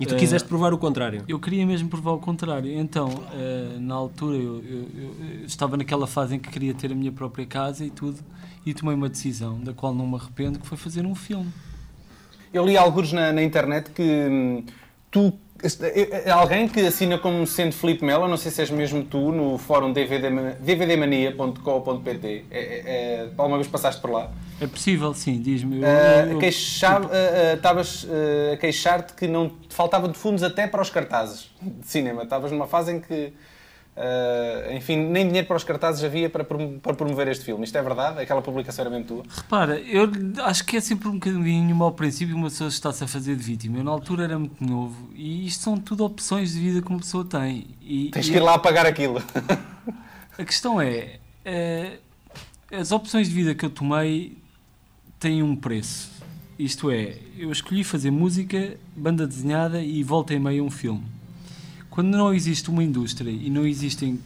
E 0.00 0.06
tu 0.06 0.14
Eh, 0.14 0.18
quiseste 0.18 0.48
provar 0.48 0.72
o 0.72 0.78
contrário. 0.78 1.22
Eu 1.28 1.38
queria 1.38 1.66
mesmo 1.66 1.88
provar 1.90 2.12
o 2.12 2.18
contrário. 2.18 2.72
Então, 2.72 3.08
eh, 3.34 3.76
na 3.78 3.94
altura, 3.94 4.36
eu, 4.36 4.56
eu- 4.64 4.88
eu 5.40 5.44
estava 5.44 5.76
naquela 5.76 6.06
fase 6.06 6.36
em 6.36 6.38
que 6.38 6.48
queria 6.48 6.72
ter 6.72 6.90
a 6.90 6.94
minha 6.94 7.12
própria 7.12 7.44
casa 7.44 7.84
e 7.84 7.90
tudo, 7.90 8.18
e 8.64 8.72
tomei 8.72 8.94
uma 8.94 9.08
decisão 9.10 9.60
da 9.60 9.74
qual 9.74 9.94
não 9.94 10.06
me 10.06 10.16
arrependo, 10.16 10.58
que 10.58 10.66
foi 10.66 10.78
fazer 10.78 11.04
um 11.04 11.14
filme. 11.14 11.52
Eu 12.52 12.64
li 12.66 12.76
alguns 12.78 13.12
na, 13.12 13.30
na 13.32 13.42
internet 13.42 13.90
que 13.90 14.02
hum, 14.02 14.64
tu. 15.10 15.32
Alguém 16.34 16.66
que 16.66 16.80
assina 16.80 17.18
como 17.18 17.46
sendo 17.46 17.72
Filipe 17.74 18.02
Melo, 18.02 18.26
não 18.26 18.38
sei 18.38 18.50
se 18.50 18.62
és 18.62 18.70
mesmo 18.70 19.04
tu, 19.04 19.30
no 19.30 19.58
fórum 19.58 19.92
DVD, 19.92 20.30
dvdmania.co.pt. 20.58 22.44
É, 22.50 22.58
é, 22.58 22.62
é, 22.86 23.28
alguma 23.36 23.58
vez 23.58 23.68
passaste 23.68 24.00
por 24.00 24.10
lá? 24.10 24.30
É 24.60 24.66
possível, 24.66 25.14
sim, 25.14 25.40
diz-me. 25.40 25.80
Ah, 25.84 26.26
Estavas 27.54 28.06
ah, 28.08 28.54
a 28.54 28.56
queixar-te 28.58 29.14
que 29.14 29.26
não 29.26 29.52
faltava 29.70 30.06
de 30.06 30.18
fundos 30.18 30.42
até 30.42 30.66
para 30.66 30.82
os 30.82 30.90
cartazes 30.90 31.50
de 31.62 31.86
cinema. 31.86 32.24
Estavas 32.24 32.52
numa 32.52 32.66
fase 32.66 32.92
em 32.92 33.00
que, 33.00 33.32
ah, 33.96 34.72
enfim, 34.72 34.98
nem 34.98 35.26
dinheiro 35.26 35.46
para 35.46 35.56
os 35.56 35.64
cartazes 35.64 36.04
havia 36.04 36.28
para, 36.28 36.44
para 36.44 36.94
promover 36.94 37.26
este 37.28 37.42
filme. 37.42 37.64
Isto 37.64 37.78
é 37.78 37.82
verdade? 37.82 38.20
Aquela 38.20 38.42
publicação 38.42 38.82
era 38.82 38.90
mesmo 38.90 39.06
tua? 39.06 39.22
Repara, 39.34 39.80
eu 39.80 40.10
acho 40.44 40.62
que 40.66 40.76
é 40.76 40.80
sempre 40.80 41.08
um 41.08 41.14
bocadinho 41.14 41.74
mau 41.74 41.92
princípio 41.92 42.36
uma 42.36 42.50
pessoa 42.50 42.68
está-se 42.68 43.02
a 43.02 43.08
fazer 43.08 43.36
de 43.36 43.42
vítima. 43.42 43.78
Eu 43.78 43.84
na 43.84 43.90
altura 43.90 44.24
era 44.24 44.38
muito 44.38 44.62
novo 44.62 45.08
e 45.14 45.46
isto 45.46 45.62
são 45.62 45.78
tudo 45.78 46.04
opções 46.04 46.52
de 46.52 46.60
vida 46.60 46.82
que 46.82 46.88
uma 46.88 47.00
pessoa 47.00 47.24
tem. 47.24 47.68
E, 47.80 48.10
Tens 48.10 48.28
e 48.28 48.32
que 48.32 48.36
ir 48.36 48.40
lá 48.40 48.54
apagar 48.54 48.84
aquilo. 48.84 49.22
A 50.38 50.44
questão 50.44 50.80
é, 50.80 51.18
eh, 51.44 51.98
as 52.72 52.92
opções 52.92 53.28
de 53.28 53.34
vida 53.34 53.54
que 53.54 53.64
eu 53.64 53.68
tomei 53.68 54.39
têm 55.20 55.42
um 55.42 55.54
preço. 55.54 56.10
Isto 56.58 56.90
é, 56.90 57.18
eu 57.36 57.52
escolhi 57.52 57.84
fazer 57.84 58.10
música, 58.10 58.78
banda 58.96 59.26
desenhada 59.26 59.82
e 59.82 60.02
volta 60.02 60.32
e 60.32 60.40
meia 60.40 60.64
um 60.64 60.70
filme. 60.70 61.04
Quando 61.90 62.16
não 62.16 62.32
existe 62.32 62.70
uma 62.70 62.82
indústria 62.82 63.30
e 63.30 63.50
não 63.50 63.66
existem 63.66 64.18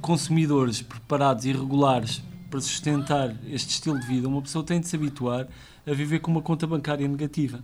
consumidores 0.00 0.82
preparados 0.82 1.44
e 1.44 1.52
regulares 1.52 2.22
para 2.48 2.60
sustentar 2.60 3.34
este 3.48 3.70
estilo 3.70 3.98
de 3.98 4.06
vida, 4.06 4.28
uma 4.28 4.40
pessoa 4.40 4.64
tem 4.64 4.80
de 4.80 4.86
se 4.86 4.94
habituar 4.94 5.48
a 5.84 5.92
viver 5.92 6.20
com 6.20 6.30
uma 6.30 6.42
conta 6.42 6.64
bancária 6.64 7.06
negativa. 7.08 7.60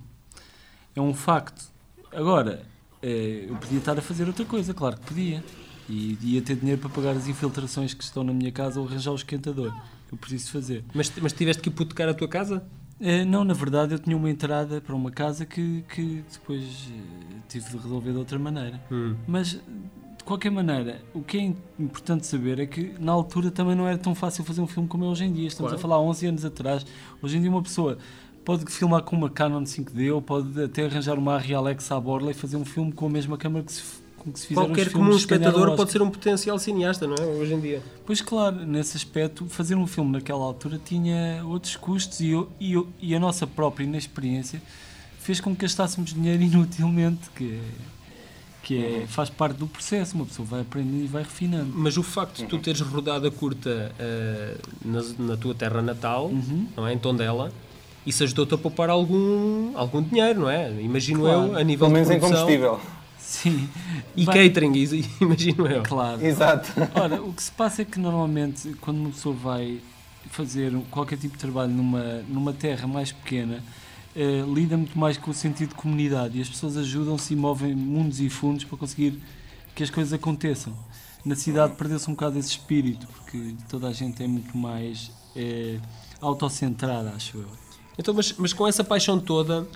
É 0.94 1.00
um 1.00 1.14
facto. 1.14 1.70
Agora, 2.12 2.66
eh, 3.00 3.46
eu 3.48 3.56
podia 3.56 3.78
estar 3.78 3.96
a 3.96 4.02
fazer 4.02 4.26
outra 4.26 4.44
coisa, 4.44 4.74
claro 4.74 4.96
que 4.96 5.06
podia. 5.06 5.44
E 5.88 6.18
ia 6.20 6.42
ter 6.42 6.56
dinheiro 6.56 6.80
para 6.80 6.90
pagar 6.90 7.12
as 7.12 7.28
infiltrações 7.28 7.94
que 7.94 8.02
estão 8.02 8.24
na 8.24 8.32
minha 8.32 8.50
casa 8.50 8.80
ou 8.80 8.88
arranjar 8.88 9.12
o 9.12 9.16
esquentador. 9.16 9.72
Eu 10.10 10.16
preciso 10.18 10.50
fazer. 10.52 10.84
Mas, 10.94 11.12
mas 11.20 11.32
tiveste 11.32 11.62
que 11.62 11.68
hipotecar 11.68 12.08
a 12.08 12.14
tua 12.14 12.28
casa? 12.28 12.64
Eh, 13.00 13.24
não, 13.24 13.44
na 13.44 13.52
verdade 13.54 13.92
eu 13.94 13.98
tinha 13.98 14.16
uma 14.16 14.30
entrada 14.30 14.80
para 14.80 14.94
uma 14.94 15.10
casa 15.10 15.44
que, 15.44 15.84
que 15.88 16.24
depois 16.32 16.62
eh, 16.90 17.36
tive 17.48 17.68
de 17.70 17.76
resolver 17.76 18.12
de 18.12 18.18
outra 18.18 18.38
maneira. 18.38 18.80
Hum. 18.90 19.14
Mas, 19.26 19.50
de 19.52 20.24
qualquer 20.24 20.50
maneira, 20.50 21.02
o 21.12 21.22
que 21.22 21.36
é 21.38 21.54
importante 21.78 22.26
saber 22.26 22.58
é 22.58 22.66
que 22.66 22.94
na 22.98 23.12
altura 23.12 23.50
também 23.50 23.74
não 23.74 23.86
era 23.86 23.98
tão 23.98 24.14
fácil 24.14 24.44
fazer 24.44 24.60
um 24.60 24.66
filme 24.66 24.88
como 24.88 25.04
é 25.04 25.08
hoje 25.08 25.24
em 25.24 25.32
dia. 25.32 25.46
Estamos 25.48 25.70
Claro. 25.72 25.78
a 25.78 25.82
falar 25.82 25.96
há 25.96 26.00
11 26.00 26.26
anos 26.26 26.44
atrás. 26.44 26.86
Hoje 27.20 27.36
em 27.36 27.40
dia 27.40 27.50
uma 27.50 27.62
pessoa 27.62 27.98
pode 28.44 28.64
filmar 28.70 29.02
com 29.02 29.16
uma 29.16 29.28
Canon 29.28 29.62
5D 29.64 30.14
ou 30.14 30.22
pode 30.22 30.62
até 30.62 30.86
arranjar 30.86 31.18
uma 31.18 31.34
Arri 31.34 31.52
Alexa 31.52 31.96
à 31.96 32.00
borla 32.00 32.30
e 32.30 32.34
fazer 32.34 32.56
um 32.56 32.64
filme 32.64 32.92
com 32.92 33.06
a 33.06 33.10
mesma 33.10 33.36
câmera 33.36 33.64
que 33.64 33.72
se, 33.72 33.82
com 34.26 34.32
que 34.32 34.40
se 34.40 34.48
fizeram 34.48 34.66
Qualquer 34.68 34.90
comum 34.92 35.16
espectador 35.16 35.76
pode 35.76 35.92
ser 35.92 36.02
um 36.02 36.10
potencial 36.10 36.58
cineasta, 36.58 37.06
não 37.06 37.14
é? 37.14 37.22
Hoje 37.24 37.54
em 37.54 37.60
dia. 37.60 37.82
Pois 38.04 38.20
claro, 38.20 38.66
nesse 38.66 38.96
aspecto, 38.96 39.46
fazer 39.48 39.76
um 39.76 39.86
filme 39.86 40.10
naquela 40.12 40.44
altura 40.44 40.80
tinha 40.84 41.42
outros 41.44 41.76
custos 41.76 42.20
e, 42.20 42.30
eu- 42.30 42.48
e, 42.58 42.72
eu- 42.72 42.88
e 43.00 43.14
a 43.14 43.20
nossa 43.20 43.46
própria 43.46 43.84
inexperiência 43.84 44.60
fez 45.20 45.40
com 45.40 45.54
que 45.54 45.62
gastássemos 45.62 46.12
dinheiro 46.12 46.42
inutilmente, 46.44 47.30
que, 47.36 47.60
que 48.62 48.84
é, 48.84 49.06
faz 49.06 49.30
parte 49.30 49.56
do 49.58 49.66
processo, 49.68 50.16
uma 50.16 50.26
pessoa 50.26 50.46
vai 50.46 50.60
aprendendo 50.62 51.04
e 51.04 51.06
vai 51.06 51.22
refinando. 51.22 51.72
Mas 51.74 51.96
o 51.96 52.02
facto 52.02 52.38
de 52.38 52.46
tu 52.46 52.58
teres 52.58 52.80
rodado 52.80 53.26
a 53.28 53.30
curta 53.30 53.92
eh, 53.98 54.56
na, 54.84 55.02
na 55.20 55.36
tua 55.36 55.54
terra 55.54 55.80
natal, 55.80 56.26
Uhum. 56.26 56.66
não 56.76 56.86
é? 56.86 56.92
Em 56.92 56.98
Tondela, 56.98 57.52
isso 58.04 58.22
ajudou-te 58.22 58.54
a 58.54 58.58
poupar 58.58 58.88
algum, 58.90 59.70
algum 59.76 60.00
dinheiro, 60.02 60.40
não 60.40 60.50
é? 60.50 60.70
Imagino 60.80 61.20
Claro. 61.20 61.46
eu, 61.52 61.56
a 61.58 61.62
nível 61.64 61.86
Pelo 61.86 61.92
menos 61.94 62.08
de 62.08 62.14
em 62.14 62.18
produção. 62.20 62.46
combustível. 62.46 62.80
Sim. 63.26 63.68
E 64.16 64.24
Bem, 64.24 64.48
catering, 64.48 64.72
is- 64.76 64.92
imagino 65.20 65.66
eu. 65.66 65.82
Claro. 65.82 66.24
Exato. 66.24 66.72
Ora, 66.94 67.20
o 67.20 67.32
que 67.32 67.42
se 67.42 67.50
passa 67.50 67.82
é 67.82 67.84
que 67.84 67.98
normalmente 67.98 68.72
quando 68.80 68.98
uma 68.98 69.10
pessoa 69.10 69.34
vai 69.34 69.80
fazer 70.30 70.72
qualquer 70.90 71.18
tipo 71.18 71.34
de 71.34 71.40
trabalho 71.40 71.72
numa, 71.72 72.22
numa 72.28 72.52
terra 72.52 72.86
mais 72.86 73.10
pequena, 73.10 73.62
eh, 74.14 74.44
lida 74.46 74.76
muito 74.76 74.96
mais 74.98 75.16
com 75.18 75.30
o 75.30 75.34
sentido 75.34 75.70
de 75.70 75.74
comunidade 75.74 76.38
e 76.38 76.40
as 76.42 76.48
pessoas 76.48 76.76
ajudam-se 76.76 77.32
e 77.32 77.36
movem 77.36 77.74
mundos 77.74 78.20
e 78.20 78.28
fundos 78.30 78.64
para 78.64 78.78
conseguir 78.78 79.20
que 79.74 79.82
as 79.82 79.90
coisas 79.90 80.12
aconteçam. 80.12 80.72
Na 81.24 81.34
cidade 81.34 81.74
perdeu-se 81.74 82.08
um 82.08 82.14
bocado 82.14 82.38
esse 82.38 82.50
espírito, 82.50 83.08
porque 83.08 83.54
toda 83.68 83.88
a 83.88 83.92
gente 83.92 84.22
é 84.22 84.26
muito 84.28 84.56
mais 84.56 85.10
eh, 85.34 85.80
autocentrada, 86.20 87.10
acho 87.10 87.38
eu. 87.38 87.48
Então, 87.98 88.14
mas, 88.14 88.32
mas 88.38 88.52
com 88.52 88.66
essa 88.68 88.84
paixão 88.84 89.18
toda, 89.18 89.66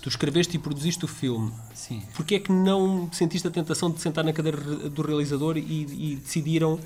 tu 0.00 0.08
escreveste 0.08 0.56
e 0.56 0.58
produziste 0.58 1.04
o 1.04 1.08
filme. 1.08 1.52
Sim. 1.74 2.02
Porquê 2.14 2.36
é 2.36 2.38
que 2.40 2.52
não 2.52 3.10
sentiste 3.12 3.46
a 3.46 3.50
tentação 3.50 3.90
de 3.90 4.00
sentar 4.00 4.24
na 4.24 4.32
cadeira 4.32 4.58
do 4.58 5.02
realizador 5.02 5.56
e, 5.56 5.60
e 5.60 6.16
decidiram, 6.16 6.78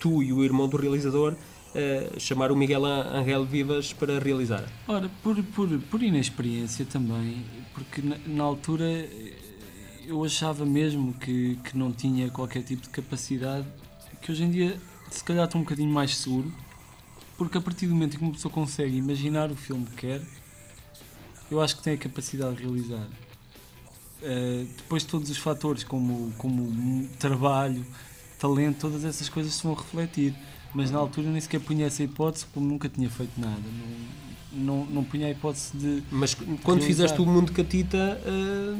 tu 0.00 0.22
e 0.22 0.32
o 0.32 0.42
irmão 0.44 0.68
do 0.68 0.76
realizador, 0.76 1.34
eh, 1.74 2.12
chamar 2.18 2.52
o 2.52 2.56
Miguel 2.56 2.84
Angel 2.84 3.44
Vivas 3.44 3.92
para 3.92 4.18
realizar? 4.18 4.64
Ora, 4.86 5.10
por, 5.22 5.42
por, 5.42 5.68
por 5.90 6.02
inexperiência 6.02 6.84
também, 6.84 7.44
porque 7.74 8.02
na, 8.02 8.16
na 8.26 8.44
altura 8.44 8.84
eh, 8.84 9.32
eu 10.06 10.22
achava 10.24 10.66
mesmo 10.66 11.14
que, 11.14 11.58
que 11.64 11.76
não 11.76 11.92
tinha 11.92 12.30
qualquer 12.30 12.62
tipo 12.62 12.82
de 12.82 12.90
capacidade, 12.90 13.66
que 14.20 14.30
hoje 14.30 14.44
em 14.44 14.50
dia 14.50 14.78
se 15.10 15.22
calhar 15.22 15.44
estou 15.44 15.60
um 15.60 15.64
bocadinho 15.64 15.92
mais 15.92 16.16
seguro, 16.16 16.52
porque 17.36 17.58
a 17.58 17.60
partir 17.60 17.86
do 17.86 17.94
momento 17.94 18.14
em 18.14 18.18
que 18.18 18.24
uma 18.24 18.32
pessoa 18.32 18.52
consegue 18.52 18.96
imaginar 18.96 19.50
o 19.50 19.56
filme 19.56 19.86
que 19.86 20.06
quer, 20.06 20.22
eu 21.52 21.60
acho 21.60 21.76
que 21.76 21.82
tem 21.82 21.94
a 21.94 21.98
capacidade 21.98 22.56
de 22.56 22.62
realizar. 22.62 23.06
Eh, 24.22 24.64
depois 24.76 25.04
todos 25.04 25.28
os 25.30 25.36
fatores 25.36 25.84
como, 25.84 26.32
como 26.38 27.08
trabalho, 27.18 27.84
talento, 28.38 28.78
todas 28.80 29.04
essas 29.04 29.28
coisas 29.28 29.52
se 29.54 29.62
vão 29.62 29.74
refletir. 29.74 30.34
Mas 30.74 30.90
na 30.90 30.98
altura 30.98 31.28
nem 31.28 31.40
sequer 31.40 31.60
punha 31.60 31.86
essa 31.86 32.02
hipótese, 32.02 32.46
como 32.52 32.66
nunca 32.66 32.88
tinha 32.88 33.10
feito 33.10 33.38
nada. 33.38 33.60
Não, 34.52 34.64
não, 34.64 34.86
não 34.86 35.04
punha 35.04 35.26
a 35.26 35.30
hipótese 35.30 35.76
de. 35.76 36.02
Mas 36.10 36.32
quando 36.34 36.78
Realizar. 36.80 36.86
fizeste 36.86 37.20
o 37.20 37.26
Mundo 37.26 37.52
Catita, 37.52 38.20
eh, 38.24 38.76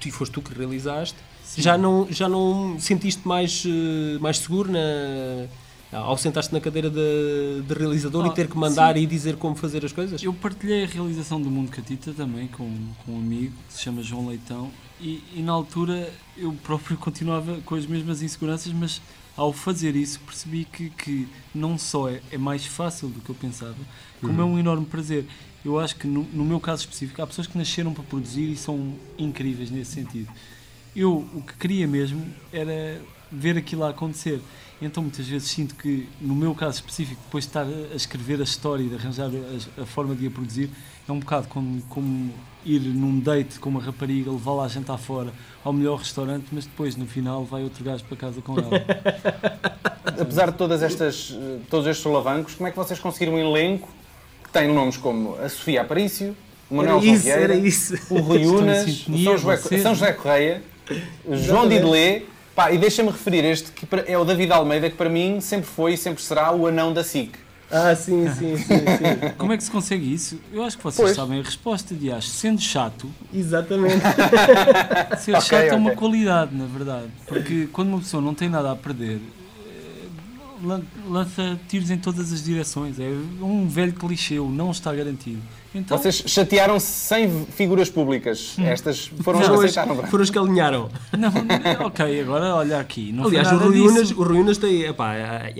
tu 0.00 0.10
foste 0.10 0.32
tu 0.32 0.40
que 0.40 0.54
realizaste, 0.54 1.16
Sim. 1.44 1.60
já 1.60 1.76
não, 1.76 2.06
já 2.10 2.28
não 2.28 2.80
sentiste 2.80 3.28
mais, 3.28 3.62
eh, 3.66 4.18
mais 4.20 4.38
seguro 4.38 4.72
na, 4.72 4.78
ao 5.94 6.16
sentar-te 6.18 6.52
na 6.52 6.60
cadeira 6.60 6.90
de, 6.90 7.62
de 7.66 7.74
realizador 7.74 8.24
Ah, 8.24 8.28
e 8.28 8.34
ter 8.34 8.48
que 8.48 8.56
mandar 8.56 8.94
sim. 8.96 9.02
e 9.02 9.06
dizer 9.06 9.36
como 9.36 9.54
fazer 9.54 9.84
as 9.84 9.92
coisas? 9.92 10.22
Eu 10.22 10.32
partilhei 10.32 10.84
a 10.84 10.86
realização 10.86 11.40
do 11.40 11.50
Mundo 11.50 11.70
Catita 11.70 12.12
também 12.12 12.48
com, 12.48 12.70
com 13.04 13.12
um 13.12 13.18
amigo 13.18 13.52
que 13.68 13.74
se 13.74 13.82
chama 13.82 14.02
João 14.02 14.26
Leitão 14.28 14.70
e, 15.00 15.22
e 15.34 15.42
na 15.42 15.52
altura 15.52 16.12
eu 16.36 16.52
próprio 16.62 16.96
continuava 16.98 17.58
com 17.64 17.74
as 17.74 17.86
mesmas 17.86 18.22
inseguranças, 18.22 18.72
mas 18.72 19.00
ao 19.36 19.52
fazer 19.52 19.96
isso 19.96 20.20
percebi 20.20 20.64
que, 20.64 20.90
que 20.90 21.28
não 21.54 21.76
só 21.76 22.08
é, 22.08 22.20
é 22.30 22.38
mais 22.38 22.64
fácil 22.66 23.08
do 23.08 23.20
que 23.20 23.30
eu 23.30 23.34
pensava, 23.34 23.76
como 24.20 24.40
é 24.40 24.44
um 24.44 24.58
enorme 24.58 24.86
prazer. 24.86 25.26
Eu 25.64 25.80
acho 25.80 25.96
que 25.96 26.06
no, 26.06 26.24
no 26.32 26.44
meu 26.44 26.60
caso 26.60 26.82
específico 26.82 27.20
há 27.22 27.26
pessoas 27.26 27.46
que 27.46 27.56
nasceram 27.56 27.92
para 27.92 28.04
produzir 28.04 28.50
e 28.50 28.56
são 28.56 28.94
incríveis 29.18 29.70
nesse 29.70 29.92
sentido. 29.92 30.30
Eu 30.94 31.26
o 31.34 31.42
que 31.42 31.54
queria 31.54 31.86
mesmo 31.88 32.24
era 32.52 33.00
ver 33.32 33.56
aquilo 33.56 33.84
a 33.84 33.90
acontecer. 33.90 34.40
Então 34.82 35.02
muitas 35.02 35.26
vezes 35.26 35.48
sinto 35.48 35.74
que, 35.76 36.08
no 36.20 36.34
meu 36.34 36.54
caso 36.54 36.76
específico, 36.76 37.20
depois 37.24 37.44
de 37.44 37.50
estar 37.50 37.64
a 37.64 37.94
escrever 37.94 38.40
a 38.40 38.44
história 38.44 38.82
e 38.82 38.88
de 38.88 38.94
arranjar 38.94 39.30
a, 39.78 39.82
a 39.82 39.86
forma 39.86 40.14
de 40.14 40.26
a 40.26 40.30
produzir, 40.30 40.70
é 41.08 41.12
um 41.12 41.18
bocado 41.20 41.48
como, 41.48 41.82
como 41.82 42.32
ir 42.64 42.80
num 42.80 43.20
date 43.20 43.58
com 43.58 43.68
uma 43.68 43.80
rapariga, 43.80 44.30
levá-la 44.30 44.64
a 44.64 44.68
jantar 44.68 44.98
fora 44.98 45.32
ao 45.62 45.72
melhor 45.72 45.98
restaurante, 45.98 46.46
mas 46.50 46.64
depois 46.64 46.96
no 46.96 47.06
final 47.06 47.44
vai 47.44 47.62
outro 47.62 47.84
gajo 47.84 48.04
para 48.04 48.16
casa 48.16 48.40
com 48.40 48.58
ela. 48.58 48.84
Apesar 50.04 50.50
de 50.50 50.56
todas 50.58 50.82
estas, 50.82 51.34
eh, 51.34 51.58
todos 51.68 51.86
estes 51.86 52.02
solavancos, 52.02 52.54
como 52.54 52.68
é 52.68 52.70
que 52.70 52.76
vocês 52.76 52.98
conseguiram 52.98 53.34
um 53.34 53.38
elenco 53.38 53.88
que 54.44 54.50
tem 54.50 54.72
nomes 54.72 54.96
como 54.96 55.36
a 55.36 55.48
Sofia 55.48 55.82
Aparício, 55.82 56.36
o 56.70 56.76
Manuel 56.76 56.98
Era 56.98 57.06
isso, 57.06 57.22
Vieira, 57.24 57.42
era 57.42 57.54
isso. 57.54 57.94
o 58.10 58.18
Rui 58.20 58.46
Unas, 58.46 59.06
o 59.08 59.18
São 59.18 59.38
José. 59.38 59.78
São 59.78 59.94
José 59.94 60.12
Correia, 60.12 60.62
João 61.26 61.64
Exatamente. 61.70 62.26
Pá, 62.54 62.70
e 62.70 62.78
deixa-me 62.78 63.10
referir 63.10 63.44
este 63.44 63.72
que 63.72 63.86
é 64.06 64.16
o 64.16 64.24
David 64.24 64.52
Almeida, 64.52 64.88
que 64.88 64.96
para 64.96 65.08
mim 65.10 65.40
sempre 65.40 65.66
foi 65.68 65.94
e 65.94 65.96
sempre 65.96 66.22
será 66.22 66.52
o 66.54 66.66
anão 66.66 66.92
da 66.92 67.02
SIC. 67.02 67.32
Ah, 67.70 67.94
sim, 67.96 68.28
sim, 68.32 68.56
sim, 68.56 68.66
sim. 68.66 69.34
Como 69.36 69.52
é 69.52 69.56
que 69.56 69.64
se 69.64 69.70
consegue 69.70 70.12
isso? 70.12 70.38
Eu 70.52 70.62
acho 70.62 70.76
que 70.76 70.84
vocês 70.84 71.04
Pois. 71.06 71.16
sabem 71.16 71.40
a 71.40 71.42
resposta, 71.42 71.92
de 71.94 72.12
acho. 72.12 72.28
Sendo 72.28 72.60
chato, 72.60 73.10
Exatamente. 73.32 74.00
ser 75.18 75.34
Ok, 75.34 75.40
chato 75.48 75.62
é 75.62 75.74
uma 75.74 75.90
qualidade, 75.92 76.54
na 76.54 76.66
verdade. 76.66 77.08
Porque 77.26 77.68
quando 77.72 77.88
uma 77.88 77.98
pessoa 77.98 78.22
não 78.22 78.34
tem 78.34 78.48
nada 78.48 78.70
a 78.70 78.76
perder, 78.76 79.20
lança 81.08 81.58
tiros 81.68 81.90
em 81.90 81.98
todas 81.98 82.32
as 82.32 82.42
direções. 82.42 82.98
É 82.98 83.08
um 83.42 83.66
velho 83.68 83.92
clichê, 83.92 84.38
o 84.38 84.48
não 84.48 84.70
está 84.70 84.92
garantido. 84.94 85.40
Então, 85.74 85.98
Vocês 85.98 86.22
chatearam-se 86.26 86.86
sem 86.86 87.46
figuras 87.46 87.90
públicas. 87.90 88.54
Estas 88.60 89.06
foram 89.22 89.40
as 89.40 89.48
que 89.48 89.54
aceitaram. 89.54 89.96
Foram 90.06 90.22
as 90.22 90.30
que 90.30 90.38
alinharam. 90.38 90.88
não, 91.18 91.30
não, 91.32 91.86
ok, 91.88 92.20
agora 92.20 92.54
olha 92.54 92.78
aqui. 92.78 93.10
Não 93.12 93.24
Aliás, 93.26 93.50
o 93.50 93.56
Rui. 93.56 93.80
Unas, 93.80 94.10
o 94.12 94.22
Rui 94.22 94.38
Unas 94.38 94.56
tem. 94.58 94.82
Epá, 94.82 95.14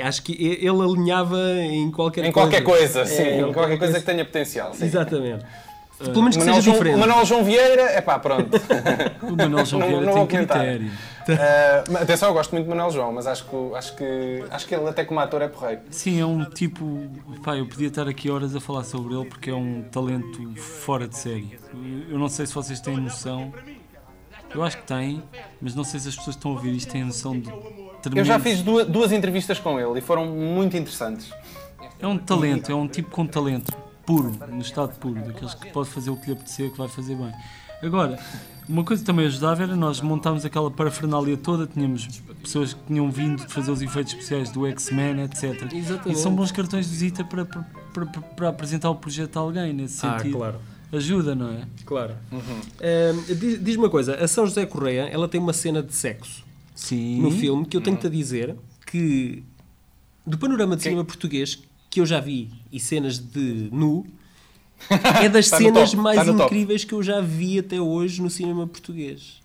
acho 0.04 0.22
que 0.22 0.32
ele 0.40 0.68
alinhava 0.68 1.38
em 1.60 1.90
qualquer 1.90 2.26
Em 2.26 2.30
coisa. 2.32 2.48
qualquer 2.48 2.62
coisa, 2.62 3.04
sim. 3.04 3.22
É, 3.22 3.40
em 3.40 3.52
qualquer 3.52 3.76
coisa 3.78 3.98
que 3.98 4.06
tenha 4.06 4.24
potencial. 4.24 4.72
sim. 4.72 4.84
Exatamente. 4.84 5.44
Pelo 6.10 6.22
menos 6.22 6.36
que 6.36 6.40
Manuel 6.44 6.54
seja 6.56 6.64
João, 6.64 6.76
diferente. 6.78 6.98
Manuel 7.00 7.24
João 7.24 7.44
Vieira, 7.44 7.82
é 7.82 8.00
pá, 8.00 8.18
pronto. 8.18 8.50
O 9.22 9.36
Manuel 9.36 9.64
João 9.66 9.80
Não- 9.80 9.88
Vieira 9.88 10.06
não 10.06 10.12
tem 10.12 10.18
vou 10.20 10.26
comentar. 10.28 10.58
critério. 10.58 10.90
Uh, 11.26 11.96
atenção, 11.96 12.28
eu 12.28 12.34
gosto 12.34 12.52
muito 12.52 12.64
de 12.64 12.70
Manuel 12.70 12.90
João, 12.90 13.12
mas 13.12 13.26
acho 13.26 13.44
que, 13.46 13.56
acho 13.74 13.96
que, 13.96 14.44
acho 14.50 14.66
que 14.66 14.74
ele 14.74 14.88
até 14.88 15.04
como 15.04 15.18
ator 15.20 15.40
é 15.42 15.48
porreiro. 15.48 15.80
Sim, 15.90 16.20
é 16.20 16.26
um 16.26 16.44
tipo. 16.44 17.08
Pá, 17.42 17.56
eu 17.56 17.66
podia 17.66 17.88
estar 17.88 18.06
aqui 18.08 18.30
horas 18.30 18.54
a 18.54 18.60
falar 18.60 18.84
sobre 18.84 19.14
ele 19.14 19.24
porque 19.24 19.48
é 19.50 19.54
um 19.54 19.82
talento 19.90 20.54
fora 20.56 21.08
de 21.08 21.16
série. 21.16 21.58
Eu 22.10 22.18
não 22.18 22.28
sei 22.28 22.46
se 22.46 22.54
vocês 22.54 22.78
têm 22.80 22.96
noção. 22.98 23.52
Eu 24.54 24.62
acho 24.62 24.76
que 24.76 24.84
têm, 24.84 25.22
mas 25.60 25.74
não 25.74 25.82
sei 25.82 25.98
se 25.98 26.08
as 26.08 26.14
pessoas 26.16 26.36
que 26.36 26.40
estão 26.40 26.52
a 26.52 26.54
ouvir 26.54 26.76
isto 26.76 26.92
têm 26.92 27.02
noção 27.04 27.38
de. 27.38 27.50
Eu 28.14 28.24
já 28.24 28.38
fiz 28.38 28.60
duas, 28.62 28.86
duas 28.86 29.10
entrevistas 29.10 29.58
com 29.58 29.80
ele 29.80 29.98
e 29.98 30.02
foram 30.02 30.26
muito 30.26 30.76
interessantes. 30.76 31.32
É 31.98 32.06
um 32.06 32.18
talento, 32.18 32.70
é 32.70 32.74
um 32.74 32.86
tipo 32.86 33.10
com 33.10 33.26
talento 33.26 33.72
puro, 34.04 34.32
no 34.50 34.60
estado 34.60 34.96
puro, 34.98 35.20
daqueles 35.22 35.54
que 35.54 35.70
pode 35.70 35.88
fazer 35.88 36.10
o 36.10 36.16
que 36.16 36.26
lhe 36.26 36.32
apetecer, 36.32 36.70
que 36.70 36.78
vai 36.78 36.88
fazer 36.88 37.14
bem. 37.16 37.32
Agora, 37.82 38.18
uma 38.68 38.82
coisa 38.84 39.02
que 39.02 39.06
também 39.06 39.26
ajudava 39.26 39.62
era 39.62 39.76
nós 39.76 40.00
montarmos 40.00 40.44
aquela 40.44 40.70
parafernália 40.70 41.36
toda, 41.36 41.66
tínhamos 41.66 42.06
pessoas 42.42 42.72
que 42.72 42.80
tinham 42.86 43.10
vindo 43.10 43.46
fazer 43.48 43.70
os 43.70 43.82
efeitos 43.82 44.12
especiais 44.14 44.50
do 44.50 44.66
X-Men, 44.66 45.22
etc. 45.22 45.70
Exatamente. 45.72 46.10
E 46.12 46.14
são 46.16 46.34
bons 46.34 46.50
cartões 46.50 46.86
de 46.86 46.92
visita 46.92 47.24
para, 47.24 47.44
para, 47.44 47.62
para, 47.92 48.06
para 48.06 48.48
apresentar 48.48 48.88
o 48.90 48.94
projeto 48.96 49.36
a 49.36 49.40
alguém, 49.40 49.72
nesse 49.72 50.04
Ah, 50.06 50.18
sentido. 50.18 50.38
claro. 50.38 50.58
Ajuda, 50.92 51.34
não 51.34 51.50
é? 51.50 51.62
Claro. 51.84 52.14
Ahm, 52.80 53.34
diz- 53.34 53.62
Diz-me 53.62 53.82
uma 53.84 53.90
coisa, 53.90 54.14
a 54.16 54.28
São 54.28 54.46
José 54.46 54.64
Correia, 54.64 55.08
ela 55.10 55.26
tem 55.28 55.40
uma 55.40 55.52
cena 55.52 55.82
de 55.82 55.92
sexo 55.94 56.44
Sim. 56.74 57.20
no 57.20 57.30
filme 57.32 57.66
que 57.66 57.76
eu 57.76 57.80
tenho-te 57.80 58.06
a 58.06 58.10
dizer 58.10 58.54
que, 58.86 59.42
do 60.26 60.38
panorama 60.38 60.76
de 60.76 60.82
cinema 60.84 61.04
português, 61.04 61.60
que 61.94 62.00
eu 62.00 62.06
já 62.06 62.18
vi 62.20 62.50
e 62.72 62.80
cenas 62.80 63.18
de 63.18 63.68
nu, 63.72 64.04
é 65.22 65.28
das 65.28 65.50
no 65.50 65.58
cenas 65.58 65.90
top, 65.92 66.02
mais 66.02 66.18
está 66.18 66.32
no 66.32 66.38
top. 66.38 66.52
incríveis 66.52 66.84
que 66.84 66.92
eu 66.92 67.02
já 67.02 67.20
vi 67.20 67.60
até 67.60 67.80
hoje 67.80 68.20
no 68.20 68.28
cinema 68.28 68.66
português. 68.66 69.42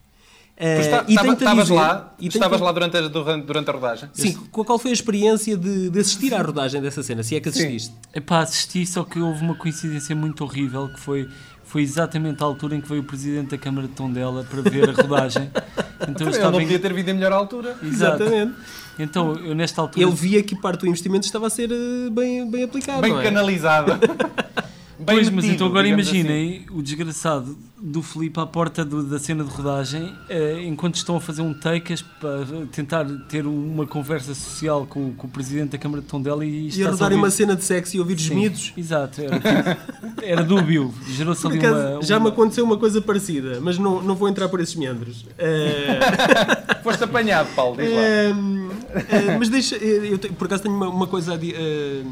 Tu 0.57 0.63
Eh, 0.65 0.79
está- 0.81 1.05
e 1.07 1.11
estava- 1.11 1.23
tenho-te 1.27 1.29
a 1.29 1.45
Estavas 1.45 1.63
dizer- 1.65 1.75
lá, 1.75 2.15
e 2.19 2.27
estavas 2.27 2.61
a- 2.61 2.65
lá 2.65 2.71
durante 2.73 2.97
a, 2.97 3.01
durante 3.07 3.45
durante 3.45 3.69
a 3.69 3.73
rodagem? 3.73 4.09
Sim, 4.13 4.33
qual 4.51 4.65
qual 4.65 4.77
foi 4.79 4.91
a 4.91 4.93
experiência 4.93 5.55
de, 5.55 5.89
de 5.89 5.99
assistir 5.99 6.33
à 6.33 6.41
rodagem 6.41 6.81
dessa 6.81 7.01
cena, 7.01 7.23
se 7.23 7.35
é 7.35 7.39
que 7.39 7.47
assististe? 7.47 7.93
Epá, 8.13 8.39
assisti, 8.41 8.85
só 8.85 9.03
que 9.05 9.19
houve 9.19 9.41
uma 9.41 9.55
coincidência 9.55 10.13
muito 10.15 10.43
horrível 10.43 10.89
que 10.89 10.99
foi, 10.99 11.29
foi 11.69 11.83
exatamente 11.83 12.41
a 12.41 12.45
altura 12.47 12.75
em 12.75 12.81
que 12.81 12.89
veio 12.89 13.01
o 13.01 13.03
Presidente 13.03 13.51
da 13.51 13.57
Câmara 13.57 13.87
de 13.87 13.93
Tondela 13.93 14.43
para 14.43 14.61
ver 14.63 14.89
a 14.89 14.93
rodagem. 14.93 15.49
Então 16.01 16.25
eu 16.25 16.27
Ele 16.27 16.37
estava 16.37 16.51
não 16.53 16.61
em... 16.61 16.63
podia 16.63 16.79
ter 16.79 16.93
vindo 16.93 17.09
em 17.09 17.13
melhor 17.13 17.33
altura. 17.33 17.75
Exato. 17.83 18.23
Exatamente. 18.23 18.55
Então 18.97 19.35
eu 19.35 19.53
nesta 19.53 19.81
altura... 19.81 20.05
Ele 20.05 20.15
via 20.15 20.41
que 20.41 20.55
parte 20.55 20.79
do 20.79 20.87
investimento 20.87 21.25
estava 21.25 21.47
a 21.47 21.49
ser 21.49 21.69
eh, 21.69 22.09
bem, 22.09 22.49
bem 22.49 22.63
aplicado, 22.63 23.01
Bem 23.01 23.19
é? 23.19 23.21
canalizada. 23.21 23.99
Bem 24.99 25.15
Pois, 25.15 25.29
mas 25.29 25.35
metido, 25.45 25.53
então 25.55 25.67
agora 25.67 25.83
digamos 25.85 26.07
assim. 26.07 26.19
imaginem 26.19 26.65
o 26.71 26.81
desgraçado 26.81 27.57
do 27.81 28.01
Filipe 28.03 28.37
à 28.37 28.45
porta 28.45 28.83
do- 28.83 29.01
da 29.03 29.17
cena 29.17 29.45
de 29.45 29.49
rodagem, 29.49 30.13
eh, 30.27 30.61
enquanto 30.65 30.95
estão 30.95 31.15
a 31.15 31.21
fazer 31.21 31.41
um 31.41 31.53
takes 31.53 32.01
para 32.01 32.45
tentar 32.73 33.05
ter 33.29 33.45
uma 33.47 33.87
conversa 33.87 34.35
social 34.35 34.85
com, 34.85 35.13
com 35.13 35.27
o 35.27 35.29
Presidente 35.29 35.69
da 35.69 35.77
Câmara 35.77 36.01
de 36.01 36.07
Tondela 36.09 36.45
e 36.45 36.67
E 36.69 36.83
a 36.83 36.89
rodarem 36.89 37.15
ouvir- 37.17 37.25
uma 37.27 37.31
cena 37.31 37.55
de 37.55 37.63
sexo 37.63 37.95
e 37.95 37.99
ouvir 38.01 38.17
gemidos. 38.19 38.73
Exato, 38.75 39.21
era, 39.21 39.77
era 40.21 40.43
dúbio, 40.43 40.93
gerou-se 41.07 41.47
ali 41.47 41.59
acaso, 41.59 41.93
uma, 41.93 42.01
já 42.01 42.19
me 42.19 42.25
uma- 42.25 42.31
aconteceu 42.33 42.65
uma 42.65 42.77
coisa 42.77 43.01
parecida, 43.01 43.59
mas 43.61 43.77
não, 43.77 44.01
não 44.03 44.15
vou 44.15 44.27
entrar 44.27 44.49
por 44.49 44.59
esses 44.59 44.75
meandros. 44.75 45.25
Eh, 45.37 45.99
Foste 46.83 47.03
apanhado, 47.05 47.47
Paulo, 47.55 47.77
diz 47.77 47.89
lá. 47.89 48.01
Ehm, 48.01 48.69
eh, 49.09 49.37
mas 49.37 49.47
deixa, 49.47 49.77
eh, 49.77 50.09
eu 50.11 50.17
te- 50.17 50.29
por 50.29 50.45
acaso 50.47 50.63
tenho 50.63 50.75
uma, 50.75 50.89
uma 50.89 51.07
coisa 51.07 51.35
a, 51.35 51.37
di- 51.37 51.53
eh, 51.55 52.03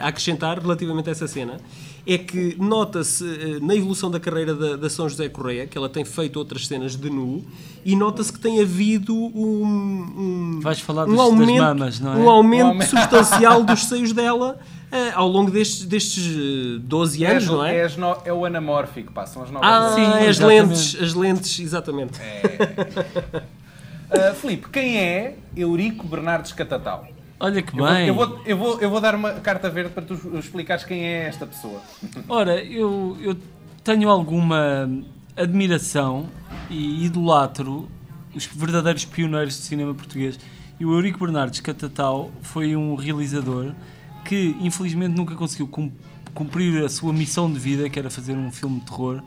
a 0.00 0.08
acrescentar 0.08 0.58
relativamente 0.58 1.08
a 1.08 1.12
essa 1.12 1.26
cena. 1.28 1.58
É 2.06 2.16
que 2.16 2.56
nota-se 2.58 3.24
eh, 3.24 3.58
na 3.60 3.74
evolução 3.74 4.10
da 4.10 4.18
carreira 4.18 4.54
da, 4.54 4.76
da 4.76 4.88
São 4.90 5.08
José 5.08 5.28
Correia, 5.28 5.66
que 5.66 5.76
ela 5.76 5.88
tem 5.88 6.04
feito 6.04 6.38
outras 6.38 6.66
cenas 6.66 6.96
de 6.96 7.10
nu, 7.10 7.44
e 7.84 7.94
nota-se 7.94 8.32
que 8.32 8.40
tem 8.40 8.60
havido 8.60 9.14
um, 9.14 10.56
um, 10.56 10.60
Vais 10.62 10.80
falar 10.80 11.04
um 11.04 11.08
dos- 11.08 11.16
das 11.16 11.26
aumento, 11.26 11.58
mamas, 11.62 12.00
não 12.00 12.12
é? 12.14 12.16
um 12.16 12.30
aumento 12.30 12.64
Um 12.64 12.68
aumento. 12.68 12.88
substancial 12.90 13.62
dos 13.62 13.84
seios 13.84 14.12
dela 14.14 14.58
eh, 14.90 15.10
ao 15.14 15.28
longo 15.28 15.50
destes, 15.50 15.84
destes 15.84 16.24
eh, 16.26 16.78
12 16.82 17.24
anos, 17.24 17.42
És- 17.44 17.50
não 17.50 17.64
é? 17.64 17.76
és 17.76 17.96
no- 17.98 18.16
é 18.24 18.32
o 18.32 18.44
anamórfico, 18.46 19.12
pá, 19.12 19.26
são 19.26 19.42
as 19.42 19.50
novas. 19.50 19.68
Ah, 19.68 19.92
Sim, 19.94 20.02
as 20.06 20.36
exatamente. 20.36 20.68
lentes, 20.68 21.02
as 21.02 21.14
lentes, 21.14 21.60
exatamente. 21.60 22.18
Ah, 24.10 24.32
Filipe, 24.40 24.68
quem 24.70 24.98
é 24.98 25.36
Eurico 25.56 26.06
Bernardes 26.08 26.52
Catatal? 26.52 27.06
Olha 27.40 27.62
que 27.62 27.72
Eu 27.78 27.84
vou, 27.84 27.94
bem. 27.94 28.06
eu, 28.08 28.14
vou, 28.14 28.40
eu, 28.44 28.56
vou, 28.56 28.80
eu 28.80 28.90
vou 28.90 29.00
dar 29.00 29.14
uma 29.14 29.32
carta 29.34 29.70
verde 29.70 29.90
para 29.92 30.02
tu 30.02 30.14
explicares 30.38 30.84
quem 30.84 31.02
é 31.04 31.26
esta 31.26 31.46
pessoa. 31.46 31.80
Ora, 32.28 32.62
eu, 32.62 33.16
eu 33.20 33.36
tenho 33.82 34.08
alguma 34.10 34.88
admiração 35.36 36.28
e 36.68 37.04
idolatro 37.06 37.88
os 38.34 38.44
verdadeiros 38.46 39.04
pioneiros 39.04 39.56
do 39.56 39.62
cinema 39.62 39.94
português. 39.94 40.38
E 40.78 40.84
o 40.84 40.92
Eurico 40.92 41.18
Bernardes 41.18 41.60
Catatal 41.60 42.30
foi 42.42 42.76
um 42.76 42.94
realizador 42.94 43.72
que 44.24 44.56
infelizmente 44.60 45.16
nunca 45.16 45.34
conseguiu 45.34 45.66
cum- 45.66 45.90
cumprir 46.34 46.84
a 46.84 46.88
sua 46.88 47.12
missão 47.12 47.50
de 47.52 47.58
vida, 47.58 47.88
que 47.88 47.98
era 47.98 48.08
fazer 48.10 48.34
um 48.34 48.52
filme 48.52 48.78
de 48.80 48.86
terror. 48.86 49.22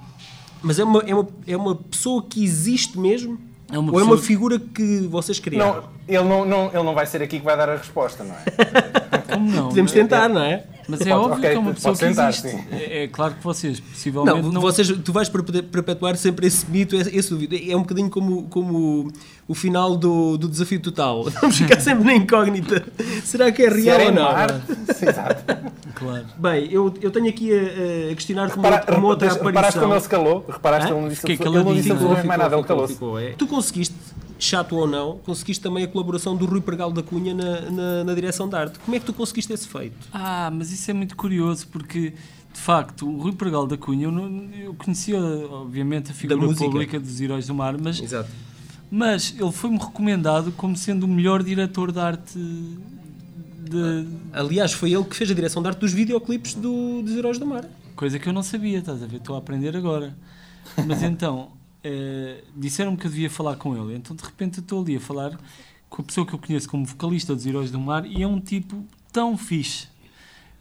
Mas 0.62 0.79
é 0.79 0.84
uma, 0.84 1.01
é, 1.01 1.13
uma, 1.13 1.27
é 1.48 1.58
uma 1.58 1.75
pessoa 1.75 2.24
que 2.24 2.43
existe 2.43 2.98
mesmo? 2.98 3.38
É 3.74 3.80
uma 3.80 3.92
Ou 3.92 4.00
é 4.00 4.03
uma 4.03 4.18
figura 4.20 4.60
que 4.60 5.08
vocês 5.08 5.39
criaram? 5.39 5.74
Não, 5.75 5.84
ele, 6.08 6.24
não, 6.24 6.46
não, 6.46 6.68
ele 6.68 6.84
não 6.84 6.94
vai 6.94 7.08
ser 7.08 7.24
aqui 7.24 7.39
que 7.39 7.46
vai 7.46 7.58
dar 7.58 7.68
a 7.70 7.75
resposta, 7.75 8.24
não 8.24 8.36
é? 8.36 8.44
Como 9.34 9.50
não? 9.50 9.70
Podemos 9.70 9.92
tentar, 9.92 10.30
não 10.30 10.44
é? 10.44 10.63
Mas 10.87 11.01
é 11.01 11.03
Pode- 11.05 11.13
óbvio 11.13 11.37
ok, 11.37 11.49
que 11.49 11.55
é 11.55 11.59
uma 11.59 11.73
pessoa 11.73 11.93
que 11.93 11.99
tentar, 12.01 12.29
existe. 12.29 12.49
sim. 12.49 12.63
É, 12.71 13.03
é 13.03 13.07
claro 13.07 13.35
que 13.35 13.43
vocês 13.43 13.79
possivelmente 13.79 14.41
Não, 14.41 14.51
não... 14.51 14.61
Vocês, 14.61 14.87
tu 15.03 15.13
vais 15.13 15.29
perpe- 15.29 15.61
perpetuar 15.61 16.15
sempre 16.17 16.47
esse 16.47 16.69
mito, 16.69 16.95
esse, 16.95 17.29
dúvida. 17.29 17.55
É 17.55 17.75
um 17.75 17.81
bocadinho 17.81 18.09
como, 18.09 18.43
como 18.49 19.07
o 19.47 19.53
final 19.53 19.95
do, 19.95 20.37
do 20.37 20.47
desafio 20.47 20.79
total. 20.79 21.23
Vamos 21.41 21.57
ficar 21.57 21.79
sempre 21.79 22.03
na 22.05 22.13
incógnita. 22.15 22.83
Será 23.23 23.51
que 23.51 23.63
é 23.63 23.69
real 23.69 24.07
ou 24.07 24.11
não? 24.11 24.27
Exato. 24.89 25.43
Claro. 25.95 26.25
Bem, 26.37 26.67
eu, 26.71 26.93
eu 27.01 27.11
tenho 27.11 27.29
aqui 27.29 27.51
a, 27.53 28.11
a 28.11 28.15
questionar-te 28.15 28.57
uma, 28.57 28.69
Repara- 28.69 28.98
uma 28.98 29.07
outra 29.07 29.27
reparaste 29.29 29.50
aparição. 29.57 29.81
como 29.83 29.93
ele 29.93 30.01
se 30.01 30.09
calou? 30.09 30.46
Reparaste 30.50 30.87
que 30.87 30.93
ele 30.93 31.01
não 31.01 31.07
disse, 31.09 31.22
Fiquei 31.22 31.35
ele 31.35 31.43
não 31.46 31.51
disse 31.51 31.63
caladinho. 31.87 31.93
absolutamente 31.93 32.27
mais 32.27 32.39
nada, 32.39 32.55
ele 32.57 32.63
calou-se. 32.65 32.98
é. 33.25 33.33
Tu 33.37 33.48
conseguiste, 33.48 33.96
chato 34.39 34.75
ou 34.75 34.87
não, 34.87 35.17
conseguiste 35.19 35.61
também 35.63 35.83
a 35.83 35.87
colaboração 35.87 36.35
do 36.35 36.46
Rui 36.46 36.61
Pergal 36.61 36.91
da 36.91 37.01
Cunha 37.03 37.33
na, 37.33 37.61
na, 37.72 38.03
na 38.03 38.13
direção 38.13 38.48
de 38.50 38.55
arte. 38.55 38.79
Como 38.79 38.96
é 38.96 39.00
que 39.00 39.05
tu 39.05 39.13
conseguiste 39.13 39.51
esse 39.53 39.67
feito? 39.67 39.96
Ah, 40.11 40.51
mas 40.53 40.72
isso 40.72 40.89
é 40.91 40.93
muito 40.93 41.15
curioso 41.15 41.67
porque, 41.69 42.09
de 42.53 42.59
facto, 42.59 43.07
o 43.09 43.22
Rui 43.22 43.31
Pregal 43.33 43.65
da 43.67 43.77
Cunha, 43.77 44.05
eu, 44.05 44.11
não- 44.11 44.50
eu 44.53 44.74
conhecia, 44.74 45.19
obviamente, 45.19 46.11
a 46.11 46.13
figura 46.13 46.53
pública 46.53 47.00
dos 47.00 47.22
Heróis 47.22 47.48
do 47.48 47.53
Mar, 47.53 47.77
mas, 47.79 48.01
Exato. 48.01 48.29
mas 48.91 49.33
ele 49.39 49.51
foi-me 49.51 49.77
recomendado 49.77 50.51
como 50.53 50.75
sendo 50.75 51.03
o 51.05 51.07
melhor 51.07 51.41
diretor 51.43 51.91
de 51.91 52.00
arte 52.00 52.37
de. 52.37 54.07
Aliás, 54.31 54.74
foi 54.74 54.91
ele 54.93 55.03
que 55.03 55.15
fez 55.15 55.29
a 55.31 55.33
direção 55.33 55.61
de 55.61 55.69
arte 55.69 55.79
dos 55.79 55.93
videoclipes 55.93 56.53
do, 56.53 57.01
dos 57.01 57.15
Heróis 57.15 57.37
do 57.39 57.46
Mar. 57.46 57.65
Coisa 57.96 58.19
que 58.19 58.27
eu 58.27 58.33
não 58.33 58.43
sabia, 58.43 58.79
estás 58.79 59.01
a 59.01 59.05
ver? 59.05 59.17
Estou 59.17 59.35
a 59.35 59.39
aprender 59.39 59.75
agora. 59.77 60.15
Mas 60.87 61.03
então, 61.03 61.50
eh, 61.83 62.43
disseram-me 62.55 62.98
que 62.98 63.07
eu 63.07 63.11
devia 63.11 63.29
falar 63.29 63.55
com 63.57 63.75
ele. 63.75 63.96
Então, 63.96 64.15
de 64.15 64.24
repente, 64.24 64.59
estou 64.59 64.81
ali 64.81 64.96
a 64.96 65.00
falar 65.00 65.37
com 65.89 66.01
a 66.01 66.05
pessoa 66.05 66.25
que 66.25 66.33
eu 66.33 66.39
conheço 66.39 66.69
como 66.69 66.85
vocalista 66.85 67.35
dos 67.35 67.46
Heróis 67.46 67.72
do 67.72 67.79
Mar 67.79 68.05
e 68.05 68.24
é 68.24 68.27
um 68.27 68.39
tipo 68.39 68.85
tão 69.11 69.37
fixe. 69.37 69.87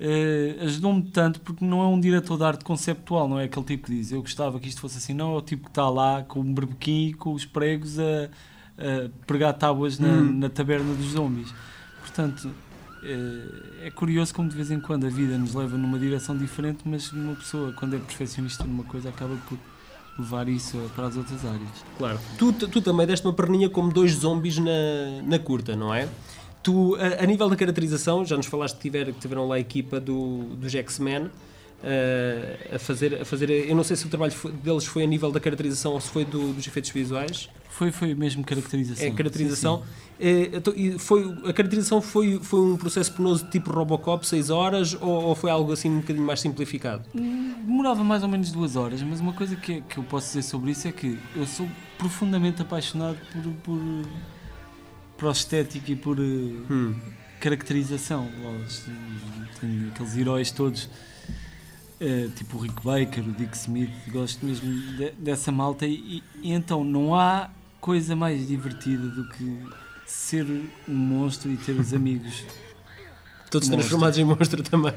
Eh, 0.01 0.57
Ajudou-me 0.61 1.03
tanto 1.05 1.41
porque 1.41 1.65
não 1.65 1.81
é 1.81 1.87
um 1.87 2.01
diretor 2.01 2.37
de 2.37 2.45
arte 2.45 2.65
conceptual, 2.65 3.29
não 3.29 3.39
é 3.39 3.45
aquele 3.45 3.65
tipo 3.65 3.87
que 3.87 3.95
diz 3.95 4.11
eu 4.11 4.21
gostava 4.21 4.59
que 4.59 4.69
isto 4.69 4.81
fosse 4.81 4.99
assim, 4.99 5.15
não, 5.15 5.35
é 5.35 5.39
o 5.39 5.43
tipo 5.43 5.65
que 5.65 5.71
está 5.71 5.89
lá 5.89 6.23
com 6.25 6.41
um 6.41 6.53
berbequim 6.53 7.09
e 7.09 7.15
com 7.15 7.33
os 7.33 7.45
pregos 7.47 7.99
a, 7.99 8.25
a 8.77 9.09
pregar 9.27 9.55
tábuas 9.55 9.99
na, 9.99 10.21
na 10.21 10.51
taberna 10.51 10.93
dos 10.95 11.13
zombies. 11.13 11.55
Portanto, 12.01 12.51
eh, 13.05 13.87
é 13.87 13.91
curioso 13.91 14.35
como 14.35 14.49
de 14.49 14.57
vez 14.57 14.71
em 14.71 14.81
quando 14.81 15.07
a 15.07 15.11
vida 15.11 15.39
nos 15.39 15.55
leva 15.55 15.77
numa 15.77 15.99
direção 15.99 16.37
diferente, 16.37 16.81
mas 16.85 17.13
uma 17.13 17.35
pessoa, 17.35 17.73
quando 17.73 17.97
é 17.97 17.99
perfeccionista 17.99 18.65
numa 18.65 18.85
coisa, 18.85 19.09
acaba 19.09 19.37
por 19.49 19.59
levar 20.19 20.49
isso 20.49 20.79
para 20.95 21.07
as 21.07 21.17
outras 21.17 21.45
áreas. 21.45 21.85
Claro. 21.99 22.19
Tu, 22.39 22.53
tu 22.53 22.81
também 22.81 23.07
deste 23.07 23.27
uma 23.27 23.33
perninha 23.33 23.69
como 23.69 23.93
dois 23.93 24.13
zombies 24.13 24.59
na, 24.59 25.23
na 25.25 25.39
curta, 25.39 25.75
não 25.75 25.95
é? 25.95 26.09
Tu, 26.63 26.97
a, 26.97 27.23
a 27.23 27.27
nível 27.27 27.49
da 27.49 27.57
caracterização, 27.57 28.25
já 28.25 28.37
nos 28.37 28.47
falaste 28.47 28.77
que, 28.77 28.83
tiver, 28.83 29.07
que 29.07 29.19
tiveram 29.19 29.49
lá 29.49 29.57
a 29.57 29.61
equipa 29.61 29.99
do, 29.99 30.45
dos 30.57 30.75
X-Men 30.75 31.31
eh, 31.85 32.71
a, 32.75 32.79
fazer, 32.79 33.21
a 33.21 33.25
fazer. 33.25 33.51
Eu 33.51 33.75
não 33.75 33.83
sei 33.85 33.97
se 33.97 34.07
o 34.07 34.09
trabalho 34.09 34.33
deles 34.63 34.85
foi 34.85 35.03
a 35.03 35.07
nível 35.07 35.31
da 35.33 35.41
caracterização 35.41 35.93
ou 35.93 36.01
se 36.01 36.09
foi 36.11 36.25
do- 36.25 36.53
dos 36.53 36.67
efeitos 36.67 36.91
visuais. 36.91 37.49
Foi, 37.69 37.91
foi 37.91 38.15
mesmo 38.15 38.45
caracterização. 38.45 39.07
É 39.07 39.11
caracterização. 39.11 39.79
Sim, 39.79 39.85
sim. 39.85 39.93
Eh, 40.21 40.51
então, 40.59 40.73
e 40.77 40.99
foi, 40.99 41.23
a 41.47 41.53
caracterização 41.53 42.01
foi, 42.03 42.39
foi 42.43 42.61
um 42.61 42.77
processo 42.77 43.13
penoso 43.13 43.47
tipo 43.51 43.73
Robocop, 43.73 44.27
6 44.27 44.51
horas, 44.51 44.95
ou, 45.01 45.09
ou 45.09 45.35
foi 45.35 45.51
algo 45.51 45.73
assim 45.73 45.91
um 45.91 46.01
bocadinho 46.01 46.25
mais 46.27 46.41
simplificado? 46.41 47.03
Demorava 47.15 48.05
mais 48.05 48.23
ou 48.23 48.29
menos 48.29 48.53
duas 48.53 48.77
horas, 48.77 49.03
mas 49.03 49.21
uma 49.21 49.33
coisa 49.33 49.57
que, 49.57 49.81
que 49.83 49.99
eu 49.99 50.05
posso 50.05 50.29
dizer 50.29 50.43
sobre 50.43 50.71
isso 50.73 50.87
é 50.87 50.93
que 50.93 51.19
eu 51.35 51.47
sou 51.47 51.67
profundamente 51.99 52.61
apaixonado 52.63 53.17
por, 53.33 53.53
por 53.63 54.05
prostética 55.17 55.93
e 55.93 55.97
por 55.97 56.19
eh, 56.19 56.23
Hum. 56.71 56.95
caracterização. 57.41 58.29
Aqueles 59.95 60.17
heróis 60.17 60.51
todos, 60.51 60.89
eh, 62.03 62.29
tipo 62.37 62.57
o 62.59 62.61
Rick 62.61 62.83
Baker, 62.85 63.23
o 63.25 63.33
Dick 63.33 63.57
Smith, 63.57 63.91
gosto 64.11 64.45
mesmo 64.45 64.69
de- 64.97 65.13
dessa 65.13 65.51
malta. 65.53 65.87
E, 65.87 66.23
e 66.43 66.53
então 66.53 66.83
não 66.85 67.15
há 67.15 67.49
coisa 67.81 68.15
mais 68.17 68.47
divertida 68.47 69.07
do 69.09 69.29
que 69.31 69.59
ser 70.07 70.45
um 70.89 70.95
monstro 70.95 71.51
e 71.51 71.57
ter 71.57 71.73
os 71.73 71.93
amigos. 71.95 72.45
Todos 73.51 73.69
Monstro. 73.69 73.77
transformados 73.89 74.19
em 74.19 74.25
monstro 74.25 74.63
também. 74.63 74.95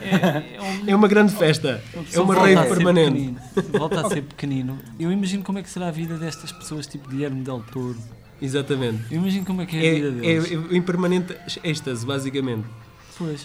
É, 0.00 0.56
é 0.56 0.62
um- 0.62 0.74
É 0.90 0.94
uma 0.96 1.08
grande 1.08 1.34
festa. 1.34 1.82
É 1.92 1.98
pessoa 2.02 2.24
uma 2.24 2.34
rave 2.34 2.68
permanente. 2.68 3.34
Volta 3.76 4.06
a 4.06 4.08
ser 4.08 4.22
pequenino. 4.22 4.78
Eu 4.98 5.10
imagino 5.10 5.42
como 5.42 5.58
é 5.58 5.62
que 5.62 5.68
será 5.70 5.88
a 5.88 5.90
vida 5.90 6.16
destas 6.16 6.52
pessoas, 6.52 6.86
tipo 6.86 7.08
Guilherme 7.08 7.42
Del 7.42 7.64
Toro. 7.72 7.96
Exatamente. 8.40 9.02
Eu 9.10 9.18
imagino 9.20 9.44
como 9.44 9.62
é 9.62 9.66
que 9.66 9.76
é 9.76 9.80
a 9.80 9.84
É, 9.84 9.94
vida 9.94 10.10
deles. 10.12 10.50
é, 10.52 10.54
é 10.54 10.76
em 10.76 10.82
permanente 10.82 11.36
êxtase, 11.64 12.06
basicamente. 12.06 12.64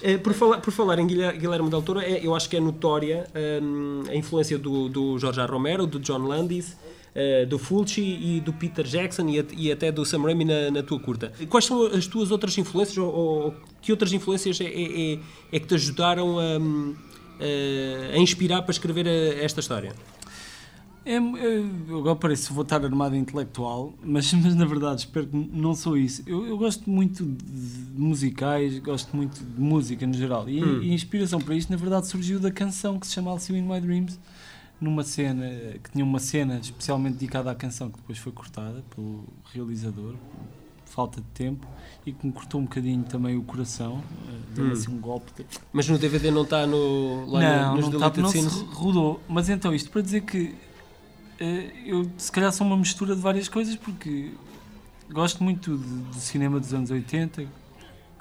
É, 0.01 0.17
por, 0.17 0.33
falar, 0.33 0.57
por 0.61 0.71
falar 0.71 0.97
em 0.99 1.05
Guilher- 1.07 1.37
Guilherme 1.37 1.69
Del 1.69 1.81
Toro, 1.81 1.99
é, 1.99 2.19
eu 2.25 2.33
acho 2.35 2.49
que 2.49 2.57
é 2.57 2.59
notória 2.59 3.27
hum, 3.61 4.03
a 4.09 4.15
influência 4.15 4.57
do, 4.57 4.89
do 4.89 5.17
Jorge 5.19 5.39
A. 5.41 5.45
Romero, 5.45 5.85
do 5.85 5.99
John 5.99 6.19
Landis, 6.19 6.75
eh, 7.15 7.45
do 7.45 7.57
Fulci 7.57 8.01
e 8.01 8.39
do 8.39 8.53
Peter 8.53 8.85
Jackson 8.85 9.27
e, 9.29 9.45
e 9.57 9.71
até 9.71 9.91
do 9.91 10.05
Sam 10.05 10.21
Raimi 10.23 10.45
na, 10.45 10.69
na 10.71 10.83
tua 10.83 10.99
curta. 10.99 11.31
Quais 11.49 11.65
são 11.65 11.85
as 11.87 12.05
tuas 12.07 12.29
outras 12.31 12.57
influências 12.57 12.97
ou, 12.97 13.07
ou 13.13 13.53
que 13.81 13.91
outras 13.91 14.13
influências 14.13 14.59
é, 14.61 14.65
é- 14.65 15.13
é- 15.13 15.19
é 15.51 15.59
que 15.59 15.65
te 15.67 15.73
ajudaram 15.75 16.37
a, 16.39 16.57
hum, 16.59 16.95
a- 17.39 18.15
a 18.15 18.17
inspirar 18.17 18.61
para 18.61 18.71
escrever 18.71 19.07
a- 19.07 19.43
esta 19.43 19.59
história? 19.59 19.93
É, 21.05 21.15
é, 21.15 21.19
eu 21.87 21.99
agora 21.99 22.15
parece 22.15 22.51
vou 22.53 22.61
estar 22.63 22.83
armado 22.83 23.15
intelectual, 23.15 23.93
mas, 24.03 24.31
mas 24.33 24.53
na 24.55 24.65
verdade 24.65 25.01
espero 25.01 25.27
que 25.27 25.35
não 25.35 25.73
sou 25.73 25.97
isso. 25.97 26.21
Eu, 26.27 26.45
eu 26.45 26.57
gosto 26.57 26.89
muito 26.89 27.23
de 27.25 27.99
musicais, 27.99 28.77
gosto 28.79 29.15
muito 29.15 29.43
de 29.43 29.59
música 29.61 30.05
no 30.05 30.13
geral. 30.13 30.47
E, 30.49 30.61
Hum. 30.63 30.81
e 30.83 30.91
a 30.91 30.93
inspiração 30.93 31.39
para 31.39 31.55
isto, 31.55 31.69
na 31.69 31.77
verdade, 31.77 32.07
surgiu 32.07 32.39
da 32.39 32.51
canção 32.51 32.99
que 32.99 33.07
se 33.07 33.13
chama 33.13 33.31
I'll 33.31 33.39
See 33.39 33.53
You 33.55 33.63
in 33.63 33.67
My 33.67 33.79
Dreams, 33.81 34.19
numa 34.79 35.03
cena 35.03 35.45
que 35.83 35.91
tinha 35.91 36.03
uma 36.05 36.19
cena 36.19 36.59
especialmente 36.61 37.13
dedicada 37.15 37.49
à 37.51 37.55
canção 37.55 37.89
que 37.89 37.97
depois 37.97 38.17
foi 38.17 38.31
cortada 38.31 38.83
pelo 38.93 39.23
realizador, 39.53 40.13
por 40.13 40.91
falta 40.91 41.21
de 41.21 41.27
tempo, 41.33 41.65
e 42.05 42.11
que 42.11 42.25
me 42.25 42.31
cortou 42.33 42.59
um 42.61 42.63
bocadinho 42.65 43.03
também 43.03 43.35
o 43.37 43.43
coração, 43.43 44.01
eh, 44.27 44.31
deu-me 44.55 44.69
Hum. 44.71 44.73
assim 44.73 44.91
um 44.91 44.99
golpe. 44.99 45.31
de- 45.37 45.45
Mas 45.73 45.87
no 45.87 45.97
DVD 45.97 46.29
não 46.31 46.43
está 46.43 46.65
no, 46.67 47.25
lá 47.29 47.39
no- 47.39 47.45
não, 47.45 47.75
nos 47.75 47.89
não, 47.89 47.99
tá, 47.99 48.09
deleted 48.09 48.41
não 48.43 48.49
se 48.51 48.63
rodou. 48.73 49.19
Mas 49.27 49.49
então, 49.49 49.73
isto 49.73 49.89
para 49.89 50.01
dizer 50.01 50.21
que 50.21 50.55
eu 51.85 52.09
se 52.17 52.31
calhar 52.31 52.51
sou 52.51 52.65
uma 52.67 52.77
mistura 52.77 53.15
de 53.15 53.21
várias 53.21 53.47
coisas 53.47 53.75
porque 53.75 54.31
gosto 55.11 55.43
muito 55.43 55.77
de- 55.77 56.19
cinema 56.21 56.59
dos 56.59 56.73
anos 56.73 56.91
80, 56.91 57.45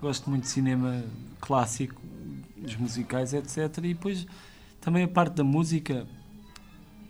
gosto 0.01 0.31
muito 0.31 0.43
de 0.45 0.49
cinema 0.49 1.05
clássico, 1.41 2.01
dos 2.57 2.77
musicais, 2.77 3.33
etc. 3.35 3.59
E 3.79 3.95
depois 3.95 4.27
também 4.81 5.05
a 5.05 5.09
parte 5.09 5.35
da 5.35 5.45
música, 5.45 6.07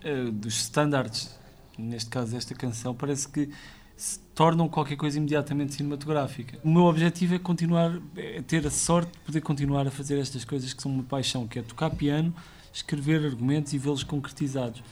eh, 0.02 0.24
dos 0.30 0.54
standards, 0.56 1.36
neste 1.76 2.10
caso 2.10 2.36
esta 2.36 2.54
canção, 2.54 2.94
parece 2.94 3.28
que 3.28 3.48
se 3.96 4.18
tornam 4.34 4.68
qualquer 4.68 4.96
coisa 4.96 5.18
imediatamente 5.18 5.74
cinematográfica. 5.74 6.58
O 6.62 6.70
meu 6.70 6.84
objetivo 6.84 7.34
é 7.34 7.38
continuar, 7.38 7.98
é 8.16 8.40
ter 8.42 8.64
a 8.66 8.70
sorte 8.70 9.10
de 9.12 9.18
poder 9.18 9.40
continuar 9.40 9.86
a 9.86 9.90
fazer 9.90 10.18
estas 10.18 10.44
coisas 10.44 10.72
que 10.72 10.80
são 10.82 10.92
uma 10.92 11.02
paixão, 11.02 11.48
que 11.48 11.58
é 11.58 11.62
tocar 11.62 11.90
piano, 11.90 12.32
escrever 12.72 13.24
argumentos 13.24 13.72
e 13.72 13.78
vê-los 13.78 14.04
concretizados. 14.04 14.82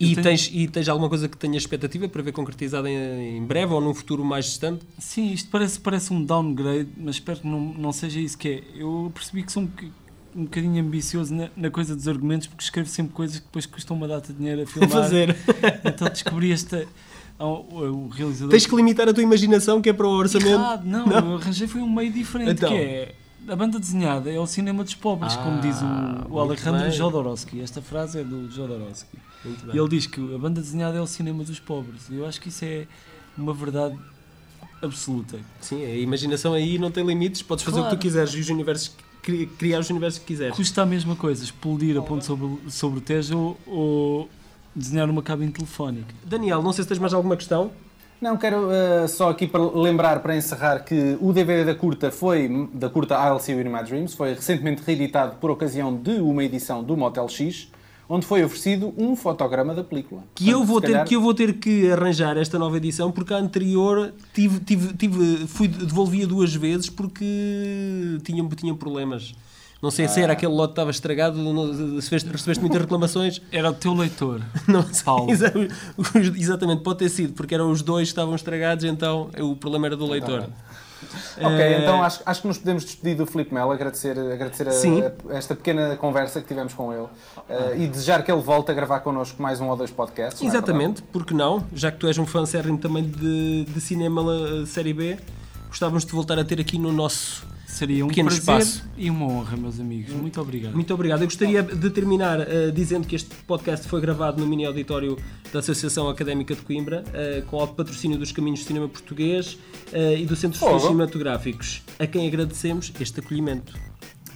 E, 0.00 0.10
tenho- 0.14 0.22
tens, 0.22 0.50
e 0.52 0.68
tens 0.68 0.88
alguma 0.88 1.08
coisa 1.08 1.28
que 1.28 1.36
tenhas 1.36 1.62
expectativa 1.62 2.08
para 2.08 2.22
ver 2.22 2.32
concretizada 2.32 2.90
em, 2.90 3.36
em 3.38 3.44
breve 3.44 3.72
ou 3.72 3.80
num 3.80 3.94
futuro 3.94 4.24
mais 4.24 4.46
distante? 4.46 4.84
Sim, 4.98 5.32
isto 5.32 5.48
parece, 5.50 5.78
parece 5.80 6.12
um 6.12 6.22
downgrade, 6.24 6.88
mas 6.96 7.16
espero 7.16 7.40
que 7.40 7.46
não, 7.46 7.60
não 7.60 7.92
seja 7.92 8.18
isso 8.20 8.36
que 8.36 8.48
é. 8.48 8.62
Eu 8.76 9.10
percebi 9.14 9.42
que 9.44 9.52
sou 9.52 9.62
um, 9.62 9.68
um 10.34 10.44
bocadinho 10.44 10.82
ambicioso 10.84 11.32
na, 11.34 11.48
na 11.56 11.70
coisa 11.70 11.94
dos 11.94 12.08
argumentos, 12.08 12.46
porque 12.48 12.64
escrevo 12.64 12.88
sempre 12.88 13.12
coisas 13.12 13.38
que 13.38 13.44
depois 13.44 13.66
custam 13.66 13.96
uma 13.96 14.08
data 14.08 14.32
de 14.32 14.38
dinheiro 14.38 14.62
a 14.62 14.66
filmar. 14.66 14.90
fazer. 14.90 15.36
Então 15.84 16.08
descobri 16.08 16.50
esta. 16.52 16.86
O, 17.38 17.44
o 17.44 18.08
realizador. 18.08 18.50
Tens 18.50 18.64
que 18.66 18.76
limitar 18.76 19.08
a 19.08 19.12
tua 19.12 19.22
imaginação, 19.22 19.80
que 19.82 19.88
é 19.88 19.92
para 19.92 20.06
o 20.06 20.10
orçamento. 20.10 20.50
Errado, 20.50 20.84
não, 20.86 21.06
eu 21.06 21.36
arranjei 21.36 21.66
foi 21.66 21.80
um 21.80 21.92
meio 21.92 22.12
diferente, 22.12 22.52
Então. 22.52 22.68
que 22.70 22.76
é 22.76 23.14
a 23.48 23.56
banda 23.56 23.78
desenhada 23.78 24.30
é 24.32 24.38
o 24.38 24.46
cinema 24.46 24.82
dos 24.84 24.94
pobres, 24.94 25.34
Ah, 25.34 25.42
como 25.42 25.60
diz 25.60 25.80
o, 25.80 25.84
o 25.84 25.88
muito 25.88 26.38
Alejandro 26.38 26.80
bem. 26.82 26.90
Jodorowsky. 26.90 27.60
Esta 27.60 27.82
frase 27.82 28.20
é 28.20 28.24
do 28.24 28.50
Jodorowsky. 28.50 29.18
E 29.72 29.76
ele 29.78 29.88
diz 29.88 30.06
que 30.06 30.20
a 30.34 30.38
banda 30.38 30.60
desenhada 30.60 30.96
é 30.96 31.00
o 31.00 31.06
cinema 31.06 31.44
dos 31.44 31.60
pobres. 31.60 32.08
Eu 32.10 32.26
acho 32.26 32.40
que 32.40 32.48
isso 32.48 32.64
é 32.64 32.86
uma 33.36 33.52
verdade 33.52 33.96
absoluta. 34.82 35.38
Sim, 35.60 35.84
a 35.84 35.94
imaginação 35.96 36.52
aí 36.54 36.78
não 36.78 36.90
tem 36.90 37.04
limites, 37.06 37.42
podes 37.42 37.64
fazer 37.64 37.76
o 37.78 37.82
que 37.82 37.88
Claro. 37.88 37.98
tu 37.98 38.02
quiseres 38.02 38.34
e 38.34 38.40
os 38.40 38.48
universos, 38.48 38.96
cri- 39.22 39.46
criar 39.46 39.80
os 39.80 39.90
universos 39.90 40.18
que 40.20 40.26
quiseres. 40.26 40.56
Custa 40.56 40.82
a 40.82 40.86
mesma 40.86 41.16
coisa 41.16 41.42
explodir 41.44 41.96
a 41.98 42.02
ponte 42.02 42.24
sobre, 42.24 42.58
sobre 42.70 42.98
o 42.98 43.02
Tejo 43.02 43.56
ou 43.66 44.28
desenhar 44.74 45.08
uma 45.08 45.22
cabine 45.22 45.52
telefónica. 45.52 46.14
Daniel, 46.24 46.62
não 46.62 46.72
sei 46.72 46.82
se 46.84 46.88
tens 46.88 46.98
mais 46.98 47.14
alguma 47.14 47.36
questão. 47.36 47.70
Não, 48.20 48.36
quero 48.38 48.70
eh, 48.72 49.06
só 49.06 49.28
aqui 49.30 49.46
para 49.46 49.60
lembrar, 49.62 50.20
para 50.20 50.34
encerrar, 50.36 50.80
que 50.84 51.16
o 51.20 51.32
DVD 51.32 51.64
da 51.64 51.74
curta 51.74 52.10
foi, 52.10 52.68
da 52.72 52.88
curta 52.88 53.14
I'll 53.14 53.38
See 53.38 53.52
You 53.52 53.60
in 53.60 53.68
My 53.68 53.82
Dreams, 53.84 54.14
foi 54.14 54.32
recentemente 54.34 54.82
reeditado 54.86 55.36
por 55.36 55.50
ocasião 55.50 55.94
de 55.94 56.12
uma 56.12 56.42
edição 56.42 56.82
do 56.82 56.96
Motel 56.96 57.28
X, 57.28 57.68
onde 58.08 58.24
foi 58.24 58.42
oferecido 58.42 58.94
um 58.96 59.14
fotograma 59.14 59.74
da 59.74 59.84
película. 59.84 60.22
Que 60.34 60.48
eu, 60.48 60.58
Portanto, 60.60 60.68
vou 60.68 60.76
se 60.80 60.86
ter, 60.86 60.92
calhar- 60.92 61.06
que 61.08 61.16
eu 61.16 61.20
vou 61.20 61.34
ter 61.34 61.54
que 61.54 61.90
arranjar 61.90 62.36
esta 62.38 62.58
nova 62.58 62.76
edição 62.78 63.12
porque 63.12 63.34
a 63.34 63.36
anterior 63.36 64.12
tive, 64.32 64.60
tive, 64.60 64.94
tive, 64.94 65.46
fui 65.46 65.68
devolvia 65.68 66.26
duas 66.26 66.54
vezes 66.54 66.88
porque 66.88 67.24
tinha, 68.22 68.46
tinha 68.56 68.74
problemas. 68.74 69.34
Não 69.84 69.90
sei 69.90 70.08
se 70.08 70.18
era 70.20 70.32
aquele 70.32 70.52
lote 70.52 70.68
que 70.68 70.72
estava 70.72 70.90
estragado, 70.90 71.36
não- 71.36 72.00
se 72.00 72.08
fez- 72.08 72.22
recebeste 72.22 72.60
muitas 72.62 72.80
reclamações. 72.80 73.42
Era 73.52 73.70
o 73.70 73.74
teu 73.74 73.92
leitor. 73.92 74.40
Não. 74.66 74.82
Paulo. 75.04 75.30
Exa- 75.30 75.52
os- 75.96 76.14
Exatamente, 76.38 76.82
pode 76.82 77.00
ter 77.00 77.08
sido, 77.10 77.34
porque 77.34 77.54
eram 77.54 77.70
os 77.70 77.82
dois 77.82 78.08
que 78.08 78.12
estavam 78.12 78.34
estragados, 78.34 78.82
então 78.84 79.28
o 79.38 79.54
problema 79.54 79.86
era 79.88 79.96
do 79.96 80.06
leitor. 80.06 80.48
Ok, 81.36 81.46
Eh, 81.60 81.82
então 81.82 82.02
acho, 82.02 82.22
acho 82.24 82.40
que 82.40 82.48
nos 82.48 82.56
podemos 82.56 82.82
despedir 82.84 83.14
do 83.14 83.26
Filipe 83.26 83.52
Melo, 83.52 83.70
agradecer, 83.72 84.18
agradecer 84.18 84.66
a- 84.68 84.72
a- 84.72 85.36
esta 85.36 85.54
pequena 85.54 85.96
conversa 85.96 86.40
que 86.40 86.48
tivemos 86.48 86.72
com 86.72 86.92
ele 86.94 87.06
eh, 87.50 87.74
e 87.80 87.86
desejar 87.86 88.22
que 88.24 88.32
ele 88.32 88.40
volte 88.40 88.70
a 88.70 88.74
gravar 88.74 89.00
connosco 89.00 89.40
mais 89.42 89.60
um 89.60 89.68
ou 89.68 89.76
dois 89.76 89.90
podcasts. 89.90 90.40
não 90.40 90.48
é 90.48 90.50
Exatamente, 90.50 91.02
porque 91.12 91.34
não? 91.34 91.62
Já 91.74 91.92
que 91.92 91.98
tu 91.98 92.06
és 92.06 92.16
um 92.16 92.24
fã 92.24 92.46
sérrimo 92.46 92.78
também 92.78 93.04
de, 93.04 93.64
de 93.66 93.80
cinema 93.82 94.22
eh, 94.62 94.66
série 94.66 94.94
B, 94.94 95.18
gostávamos 95.68 96.06
de 96.06 96.12
voltar 96.12 96.38
a 96.38 96.44
ter 96.44 96.58
aqui 96.58 96.78
no 96.78 96.90
nosso. 96.90 97.44
Seria 97.66 98.04
um 98.04 98.08
Pequeno 98.08 98.28
prazer 98.28 98.58
espaço. 98.58 98.84
e 98.96 99.10
uma 99.10 99.26
honra, 99.26 99.56
meus 99.56 99.80
amigos. 99.80 100.12
Muito 100.14 100.40
obrigado. 100.40 100.74
Muito 100.74 100.94
obrigado. 100.94 101.20
Eu 101.22 101.26
gostaria 101.26 101.62
de 101.62 101.90
terminar 101.90 102.40
eh, 102.40 102.70
dizendo 102.72 103.06
que 103.06 103.16
este 103.16 103.34
podcast 103.46 103.88
foi 103.88 104.00
gravado 104.00 104.40
no 104.40 104.46
mini 104.46 104.64
auditório 104.64 105.18
da 105.52 105.58
Associação 105.58 106.08
Académica 106.08 106.54
de 106.54 106.60
Coimbra, 106.60 107.02
eh, 107.12 107.42
com 107.50 107.56
o 107.62 107.66
patrocínio 107.66 108.16
dos 108.18 108.30
Caminhos 108.32 108.60
de 108.60 108.66
Cinema 108.66 108.88
Português 108.88 109.58
eh, 109.92 110.18
e 110.18 110.26
do 110.26 110.36
Centro 110.36 110.58
de 110.58 110.64
Estudos. 110.64 110.82
Cinematográficos, 110.82 111.82
a 111.98 112.06
quem 112.06 112.28
agradecemos 112.28 112.92
este 113.00 113.20
acolhimento. 113.20 113.74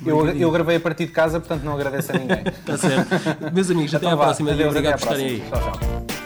Eu, 0.05 0.29
eu 0.31 0.51
gravei 0.51 0.77
a 0.77 0.81
partir 0.81 1.07
de 1.07 1.12
casa, 1.12 1.38
portanto 1.41 1.62
não 1.64 1.75
agradeço 1.75 2.12
a 2.12 2.19
ninguém. 2.19 2.38
Está 2.47 2.79
certo. 2.79 3.09
Meus 3.55 3.71
amigos, 3.71 3.93
até 3.95 4.07
Então 4.07 4.12
à 4.12 4.17
vá, 4.17 4.25
próxima 4.27 4.51
adeus, 4.53 4.71
obrigado 4.71 4.95
até 4.95 5.07
por 5.07 5.12
estarem 5.12 5.27
aí. 5.27 5.43
Tchau, 5.49 5.61
tchau. 5.73 6.17